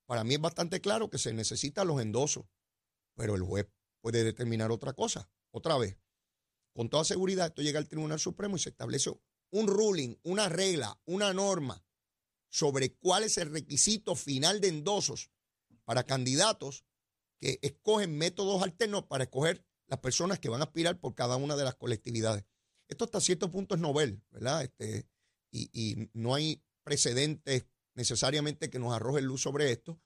para 0.06 0.24
mí 0.24 0.34
es 0.34 0.40
bastante 0.40 0.80
claro 0.80 1.08
que 1.08 1.18
se 1.18 1.32
necesitan 1.32 1.86
los 1.86 2.02
endosos, 2.02 2.44
pero 3.14 3.36
el 3.36 3.42
juez 3.42 3.66
puede 4.00 4.24
determinar 4.24 4.70
otra 4.70 4.92
cosa, 4.92 5.30
otra 5.50 5.78
vez. 5.78 5.96
Con 6.74 6.88
toda 6.88 7.04
seguridad, 7.04 7.46
esto 7.46 7.62
llega 7.62 7.78
al 7.78 7.88
Tribunal 7.88 8.18
Supremo 8.18 8.56
y 8.56 8.58
se 8.58 8.70
establece 8.70 9.10
un 9.50 9.68
ruling, 9.68 10.16
una 10.24 10.48
regla, 10.48 11.00
una 11.06 11.32
norma 11.32 11.84
sobre 12.48 12.94
cuál 12.94 13.22
es 13.24 13.38
el 13.38 13.50
requisito 13.50 14.16
final 14.16 14.60
de 14.60 14.68
endosos 14.68 15.30
para 15.84 16.04
candidatos 16.04 16.84
que 17.38 17.58
escogen 17.62 18.18
métodos 18.18 18.62
alternos 18.62 19.04
para 19.04 19.24
escoger 19.24 19.64
las 19.86 20.00
personas 20.00 20.40
que 20.40 20.48
van 20.48 20.60
a 20.60 20.64
aspirar 20.64 20.98
por 20.98 21.14
cada 21.14 21.36
una 21.36 21.56
de 21.56 21.64
las 21.64 21.76
colectividades. 21.76 22.44
Esto 22.88 23.04
hasta 23.04 23.20
cierto 23.20 23.50
punto 23.50 23.74
es 23.74 23.80
novel, 23.80 24.22
¿verdad? 24.30 24.64
Este, 24.64 25.06
y, 25.52 26.10
no 26.12 26.34
hay 26.34 26.62
precedentes 26.82 27.66
necesariamente 27.94 28.70
que 28.70 28.78
nos 28.78 28.92
arrojen 28.92 29.24
luz 29.24 29.42
sobre 29.42 29.70
esto. 29.70 30.00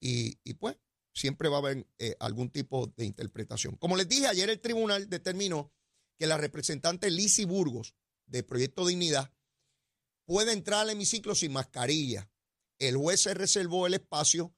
Y, 0.00 0.54
pues 0.54 0.76
siempre 1.14 1.48
va 1.48 1.56
a 1.56 1.60
haber 1.60 1.86
eh, 1.98 2.16
algún 2.18 2.50
tipo 2.50 2.88
de 2.96 3.04
interpretación. 3.04 3.76
Como 3.76 3.96
les 3.96 4.08
dije, 4.08 4.26
ayer 4.26 4.50
el 4.50 4.60
tribunal 4.60 5.08
determinó 5.08 5.72
que 6.18 6.26
la 6.26 6.36
representante 6.36 7.10
Lizy 7.10 7.44
Burgos 7.44 7.94
de 8.26 8.42
Proyecto 8.42 8.86
Dignidad 8.86 9.32
puede 10.26 10.52
entrar 10.52 10.80
al 10.80 10.90
hemiciclo 10.90 11.34
sin 11.34 11.52
mascarilla. 11.52 12.30
El 12.78 12.96
juez 12.96 13.20
se 13.22 13.34
reservó 13.34 13.86
el 13.86 13.94
espacio 13.94 14.54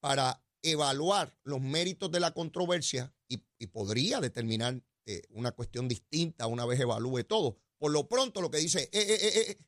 para 0.00 0.42
evaluar 0.62 1.36
los 1.44 1.60
méritos 1.60 2.10
de 2.10 2.20
la 2.20 2.32
controversia 2.32 3.14
y, 3.28 3.38
podría 3.66 4.20
determinar 4.20 4.82
eh, 5.06 5.22
una 5.30 5.52
cuestión 5.52 5.88
distinta 5.88 6.46
una 6.46 6.64
vez 6.64 6.80
evalúe 6.80 7.24
todo. 7.24 7.58
Por 7.78 7.92
lo 7.92 8.08
pronto 8.08 8.40
lo 8.40 8.50
que 8.50 8.58
dice, 8.58 8.84
eh, 8.84 8.90
eh, 8.92 9.58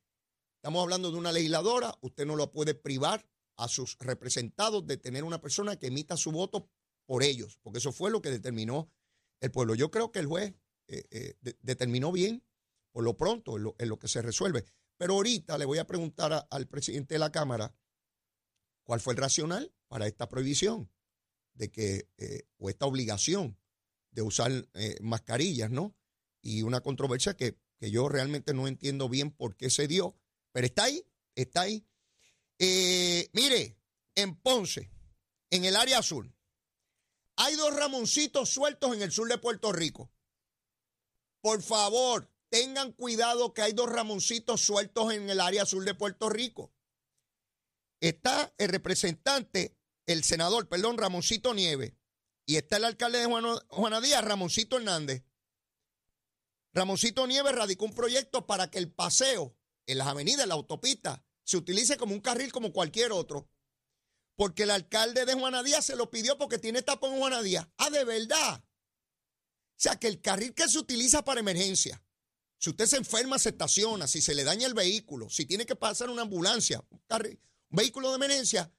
estamos 0.56 0.82
hablando 0.82 1.10
de 1.10 1.18
una 1.18 1.32
legisladora, 1.32 1.96
usted 2.00 2.24
no 2.24 2.36
lo 2.36 2.52
puede 2.52 2.74
privar 2.74 3.26
a 3.56 3.68
sus 3.68 3.96
representados 3.98 4.86
de 4.86 4.96
tener 4.96 5.24
una 5.24 5.40
persona 5.40 5.76
que 5.76 5.88
emita 5.88 6.16
su 6.16 6.32
voto 6.32 6.70
por 7.06 7.22
ellos, 7.22 7.58
porque 7.62 7.78
eso 7.78 7.92
fue 7.92 8.10
lo 8.10 8.22
que 8.22 8.30
determinó 8.30 8.90
el 9.40 9.50
pueblo. 9.50 9.74
Yo 9.74 9.90
creo 9.90 10.12
que 10.12 10.20
el 10.20 10.26
juez 10.26 10.54
eh, 10.92 11.06
eh, 11.12 11.54
determinó 11.62 12.10
bien, 12.10 12.42
por 12.90 13.04
lo 13.04 13.16
pronto, 13.16 13.56
en 13.56 13.88
lo, 13.88 13.98
que 13.98 14.08
se 14.08 14.22
resuelve. 14.22 14.64
Pero 14.96 15.14
ahorita 15.14 15.56
le 15.56 15.64
voy 15.64 15.78
a 15.78 15.86
preguntar 15.86 16.48
al 16.50 16.66
presidente 16.66 17.14
de 17.14 17.20
la 17.20 17.30
Cámara 17.30 17.72
cuál 18.82 19.00
fue 19.00 19.12
el 19.12 19.18
racional 19.18 19.72
para 19.86 20.08
esta 20.08 20.28
prohibición 20.28 20.90
de 21.54 21.70
que, 21.70 22.08
eh, 22.18 22.48
o 22.58 22.70
esta 22.70 22.86
obligación 22.86 23.56
de 24.10 24.22
usar 24.22 24.68
mascarillas, 25.00 25.70
¿no? 25.70 25.94
Y 26.42 26.62
una 26.62 26.80
controversia 26.80 27.36
que, 27.36 27.56
que, 27.78 27.92
yo 27.92 28.08
realmente 28.08 28.52
no 28.52 28.66
entiendo 28.66 29.08
bien 29.08 29.30
por 29.30 29.56
qué 29.56 29.70
se 29.70 29.86
dio, 29.86 30.16
pero 30.50 30.66
está 30.66 30.84
ahí, 30.84 31.06
está 31.36 31.60
ahí. 31.60 31.86
mire, 33.32 33.78
en 34.16 34.34
Ponce, 34.34 34.90
en 35.50 35.64
el 35.64 35.76
área 35.76 35.98
azul, 35.98 36.34
hay 37.36 37.54
dos 37.54 37.72
ramoncitos 37.76 38.50
sueltos 38.50 38.92
en 38.96 39.02
el 39.02 39.12
sur 39.12 39.28
de 39.28 39.38
Puerto 39.38 39.70
Rico. 39.70 40.10
Por 41.40 41.62
favor, 41.62 42.30
tengan 42.50 42.92
cuidado 42.92 43.54
que 43.54 43.62
hay 43.62 43.72
dos 43.72 43.90
Ramoncitos 43.90 44.60
sueltos 44.60 45.12
en 45.12 45.30
el 45.30 45.40
área 45.40 45.64
sur 45.64 45.84
de 45.84 45.94
Puerto 45.94 46.28
Rico. 46.28 46.72
Está 48.00 48.52
el 48.58 48.68
representante, 48.68 49.78
el 50.06 50.24
senador, 50.24 50.68
perdón, 50.68 50.98
Ramoncito 50.98 51.54
Nieves, 51.54 51.92
y 52.46 52.56
está 52.56 52.78
el 52.78 52.84
alcalde 52.84 53.18
de 53.18 53.26
Juana 53.26 54.00
Ramoncito 54.22 54.76
Hernández. 54.76 55.24
Ramoncito 56.72 57.26
Nieves 57.26 57.54
radicó 57.54 57.84
un 57.84 57.94
proyecto 57.94 58.46
para 58.46 58.70
que 58.70 58.78
el 58.78 58.92
paseo 58.92 59.56
en 59.86 59.98
las 59.98 60.06
avenidas, 60.06 60.44
en 60.44 60.48
la 60.48 60.54
autopista, 60.54 61.24
se 61.44 61.56
utilice 61.56 61.96
como 61.96 62.14
un 62.14 62.20
carril 62.20 62.52
como 62.52 62.72
cualquier 62.72 63.12
otro. 63.12 63.50
Porque 64.36 64.62
el 64.62 64.70
alcalde 64.70 65.26
de 65.26 65.34
Juana 65.34 65.62
Díaz 65.62 65.84
se 65.84 65.96
lo 65.96 66.10
pidió 66.10 66.38
porque 66.38 66.58
tiene 66.58 66.82
tapón 66.82 67.18
en. 67.42 67.70
Ah, 67.76 67.90
de 67.90 68.04
verdad. 68.04 68.64
Sea, 69.80 69.98
que 69.98 70.08
el 70.08 70.20
carril 70.20 70.52
que 70.52 70.68
se 70.68 70.78
utiliza 70.78 71.24
para 71.24 71.40
emergencia, 71.40 72.04
si 72.58 72.68
usted 72.68 72.84
se 72.84 72.98
enferma, 72.98 73.38
se 73.38 73.48
estaciona, 73.48 74.06
si 74.06 74.20
se 74.20 74.34
le 74.34 74.44
daña 74.44 74.66
el 74.66 74.74
vehículo, 74.74 75.30
si 75.30 75.46
tiene 75.46 75.64
que 75.64 75.74
pasar 75.74 76.10
una 76.10 76.20
ambulancia, 76.20 76.84
un, 76.90 77.40
vehículo 77.70 78.10
de 78.10 78.16
emergencia, 78.16 78.70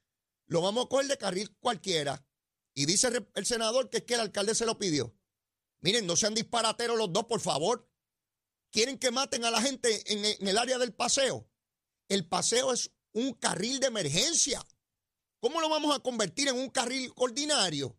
lo 0.45 0.61
vamos 0.61 0.85
a 0.85 0.89
coger 0.89 1.07
de 1.07 1.17
carril 1.17 1.57
cualquiera. 1.59 2.23
Y 2.75 2.85
dice 2.85 3.09
el 3.33 3.45
senador 3.47 3.89
que 3.89 3.97
es 3.97 4.03
que 4.03 4.13
el 4.13 4.19
alcalde 4.19 4.53
se 4.53 4.67
lo 4.67 4.77
pidió. 4.77 5.17
Miren, 5.79 6.05
no 6.05 6.15
sean 6.15 6.35
disparateros 6.35 6.95
los 6.95 7.11
dos, 7.11 7.25
por 7.25 7.41
favor. 7.41 7.89
Quieren 8.69 8.99
que 8.99 9.09
maten 9.09 9.43
a 9.43 9.49
la 9.49 9.59
gente 9.59 10.03
en, 10.13 10.23
en 10.23 10.47
el 10.47 10.57
área 10.59 10.77
del 10.77 10.93
paseo. 10.93 11.49
El 12.09 12.27
paseo 12.27 12.73
es 12.73 12.91
un 13.13 13.33
carril 13.33 13.79
de 13.79 13.87
emergencia. 13.87 14.63
¿Cómo 15.39 15.61
lo 15.61 15.67
vamos 15.67 15.95
a 15.95 15.99
convertir 15.99 16.47
en 16.47 16.57
un 16.57 16.69
carril 16.69 17.11
ordinario? 17.15 17.97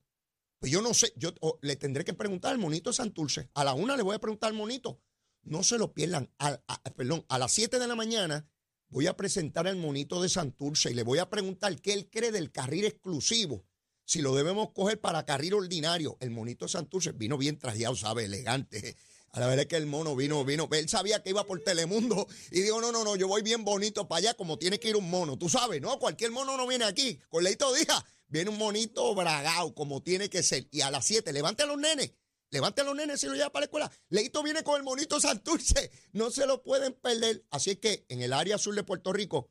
Pues 0.63 0.71
yo 0.71 0.81
no 0.81 0.95
sé, 0.95 1.13
yo 1.17 1.35
le 1.61 1.75
tendré 1.75 2.05
que 2.05 2.15
preguntar 2.15 2.53
al 2.53 2.59
monito 2.59 2.91
de 2.91 2.95
Santurce. 2.95 3.51
A 3.55 3.65
la 3.65 3.75
una 3.75 3.97
le 3.97 4.05
voy 4.05 4.15
a 4.15 4.21
preguntar 4.21 4.49
al 4.49 4.57
monito. 4.57 5.01
No 5.43 5.65
se 5.65 5.77
lo 5.77 5.93
pierdan. 5.93 6.31
A, 6.39 6.57
perdón, 6.95 7.27
a 7.29 7.37
las 7.41 7.51
7 7.51 7.81
de 7.81 7.89
la 7.89 7.97
mañana 7.97 8.49
voy 8.89 9.09
a 9.09 9.17
presentar 9.17 9.67
al 9.67 9.75
monito 9.75 10.23
de 10.23 10.29
Santurce 10.29 10.93
y 10.93 10.95
le 10.95 11.03
voy 11.03 11.19
a 11.19 11.29
preguntar 11.29 11.81
qué 11.81 11.95
él 11.95 12.09
cree 12.09 12.31
del 12.31 12.53
carril 12.53 12.85
exclusivo. 12.85 13.67
Si 14.05 14.23
lo 14.23 14.37
debemos 14.37 14.69
coger 14.73 15.01
para 15.01 15.27
carril 15.27 15.55
ordinario. 15.55 16.17
El 16.21 16.31
monito 16.31 16.67
de 16.67 16.71
Santurce 16.71 17.11
vino 17.11 17.37
bien 17.37 17.59
trajeado, 17.59 17.97
sabe, 17.97 18.27
elegante. 18.27 18.97
A 19.33 19.41
la 19.41 19.49
verdad 19.49 19.63
es 19.63 19.67
que 19.67 19.77
el 19.79 19.87
mono 19.87 20.15
vino, 20.15 20.45
vino. 20.45 20.69
Él 20.71 20.89
sabía 20.89 21.25
que 21.25 21.31
iba 21.31 21.45
por 21.45 21.59
Telemundo 21.59 22.29
y 22.53 22.61
dijo, 22.61 22.81
no, 22.81 22.93
no, 22.93 23.03
no, 23.03 23.17
yo 23.17 23.27
voy 23.27 23.43
bien 23.43 23.65
bonito 23.65 24.07
para 24.07 24.21
allá 24.21 24.35
como 24.35 24.61
tiene 24.61 24.79
que 24.79 24.91
ir 24.91 24.97
un 24.97 25.11
mono. 25.11 25.37
Tú 25.37 25.49
sabes, 25.49 25.83
¿no? 25.83 25.99
Cualquier 25.99 26.31
mono 26.31 26.57
no 26.57 26.69
viene 26.69 26.85
aquí. 26.85 27.19
Con 27.31 27.43
Leito 27.43 27.75
Díaz 27.75 28.05
Viene 28.33 28.49
un 28.49 28.57
monito 28.57 29.15
bragado, 29.15 29.75
como 29.75 30.03
tiene 30.03 30.31
que 30.31 30.43
ser. 30.43 30.67
Y 30.71 30.81
a 30.81 30.91
las 30.91 31.05
7, 31.05 31.35
levante 31.35 31.65
a 31.65 31.67
los 31.67 31.77
nenes. 31.77 32.15
Levante 32.49 32.81
a 32.81 32.85
los 32.85 32.97
nenes 32.97 33.23
y 33.23 33.27
lo 33.27 33.35
lleva 33.35 33.53
para 33.53 33.61
la 33.61 33.65
escuela. 33.67 33.93
Leito 34.09 34.43
viene 34.43 34.65
con 34.65 34.79
el 34.79 34.83
monito 34.83 35.21
Santurce. 35.21 35.91
No 36.13 36.31
se 36.31 36.47
lo 36.47 36.63
pueden 36.63 36.95
perder. 36.95 37.45
Así 37.51 37.77
que 37.77 38.07
en 38.09 38.23
el 38.23 38.33
área 38.33 38.57
sur 38.57 38.75
de 38.75 38.85
Puerto 38.85 39.13
Rico, 39.13 39.51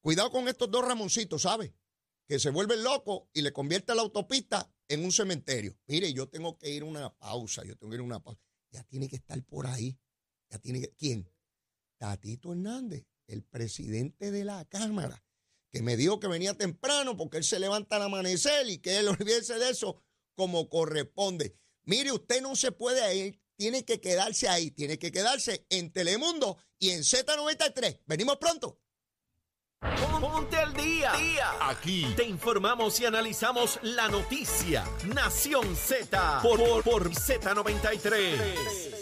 cuidado 0.00 0.30
con 0.30 0.48
estos 0.48 0.70
dos 0.70 0.82
Ramoncitos, 0.82 1.42
¿sabe? 1.42 1.74
Que 2.26 2.38
se 2.38 2.48
vuelven 2.48 2.82
locos 2.82 3.24
y 3.34 3.42
le 3.42 3.52
convierte 3.52 3.94
la 3.94 4.00
autopista 4.00 4.72
en 4.88 5.04
un 5.04 5.12
cementerio. 5.12 5.78
Mire, 5.86 6.10
yo 6.14 6.26
tengo 6.30 6.56
que 6.56 6.70
ir 6.70 6.84
a 6.84 6.86
una 6.86 7.14
pausa, 7.14 7.62
yo 7.64 7.76
tengo 7.76 7.90
que 7.90 7.96
ir 7.96 8.00
a 8.00 8.04
una 8.04 8.22
pausa. 8.22 8.40
Ya 8.70 8.82
tiene 8.84 9.08
que 9.08 9.16
estar 9.16 9.42
por 9.44 9.66
ahí. 9.66 9.98
Ya 10.48 10.58
tiene 10.58 10.80
que, 10.80 10.94
¿quién? 10.94 11.30
Tatito 11.98 12.52
Hernández, 12.52 13.04
el 13.26 13.42
presidente 13.42 14.30
de 14.30 14.44
la 14.44 14.64
Cámara, 14.64 15.22
que 15.72 15.82
me 15.82 15.96
dijo 15.96 16.20
que 16.20 16.28
venía 16.28 16.54
temprano 16.54 17.16
porque 17.16 17.38
él 17.38 17.44
se 17.44 17.58
levanta 17.58 17.96
al 17.96 18.02
amanecer 18.02 18.68
y 18.68 18.78
que 18.78 18.98
él 18.98 19.08
olvídese 19.08 19.58
de 19.58 19.70
eso 19.70 20.02
como 20.34 20.68
corresponde. 20.68 21.56
Mire, 21.84 22.12
usted 22.12 22.42
no 22.42 22.54
se 22.54 22.70
puede 22.72 23.16
ir, 23.16 23.40
tiene 23.56 23.84
que 23.84 24.00
quedarse 24.00 24.48
ahí, 24.48 24.70
tiene 24.70 24.98
que 24.98 25.10
quedarse 25.10 25.66
en 25.70 25.92
Telemundo 25.92 26.58
y 26.78 26.90
en 26.90 27.00
Z93. 27.00 28.02
Venimos 28.06 28.36
pronto. 28.36 28.78
Ponte 30.20 30.56
al 30.56 30.72
día. 30.74 31.12
Aquí 31.60 32.06
te 32.16 32.24
informamos 32.24 33.00
y 33.00 33.06
analizamos 33.06 33.80
la 33.82 34.08
noticia. 34.08 34.84
Nación 35.12 35.74
Z 35.74 36.40
por, 36.42 36.60
por, 36.60 36.84
por 36.84 37.10
Z93. 37.10 39.01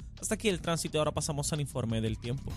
Hasta 0.19 0.35
aquí 0.35 0.49
el 0.49 0.61
tránsito, 0.61 0.97
ahora 0.97 1.11
pasamos 1.11 1.51
al 1.53 1.61
informe 1.61 2.01
del 2.01 2.17
tiempo. 2.17 2.51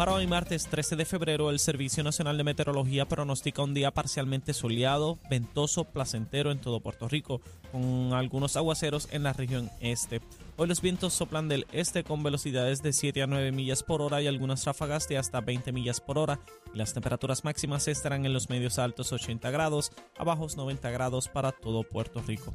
Para 0.00 0.14
hoy 0.14 0.26
martes 0.26 0.66
13 0.66 0.96
de 0.96 1.04
febrero, 1.04 1.50
el 1.50 1.58
Servicio 1.58 2.02
Nacional 2.02 2.38
de 2.38 2.44
Meteorología 2.44 3.06
pronostica 3.06 3.62
un 3.62 3.74
día 3.74 3.90
parcialmente 3.90 4.54
soleado, 4.54 5.18
ventoso, 5.28 5.84
placentero 5.84 6.52
en 6.52 6.58
todo 6.58 6.80
Puerto 6.80 7.06
Rico, 7.06 7.42
con 7.70 8.14
algunos 8.14 8.56
aguaceros 8.56 9.08
en 9.10 9.24
la 9.24 9.34
región 9.34 9.70
este. 9.80 10.22
Hoy 10.56 10.68
los 10.68 10.80
vientos 10.80 11.12
soplan 11.12 11.48
del 11.48 11.66
este 11.72 12.02
con 12.02 12.22
velocidades 12.22 12.82
de 12.82 12.94
7 12.94 13.22
a 13.22 13.26
9 13.26 13.52
millas 13.52 13.82
por 13.82 14.00
hora 14.00 14.22
y 14.22 14.26
algunas 14.26 14.64
ráfagas 14.64 15.06
de 15.06 15.18
hasta 15.18 15.42
20 15.42 15.70
millas 15.72 16.00
por 16.00 16.16
hora. 16.16 16.40
Las 16.72 16.94
temperaturas 16.94 17.44
máximas 17.44 17.86
estarán 17.86 18.24
en 18.24 18.32
los 18.32 18.48
medios 18.48 18.78
altos 18.78 19.12
80 19.12 19.50
grados, 19.50 19.92
a 20.16 20.24
bajos 20.24 20.56
90 20.56 20.90
grados 20.90 21.28
para 21.28 21.52
todo 21.52 21.82
Puerto 21.82 22.22
Rico. 22.22 22.54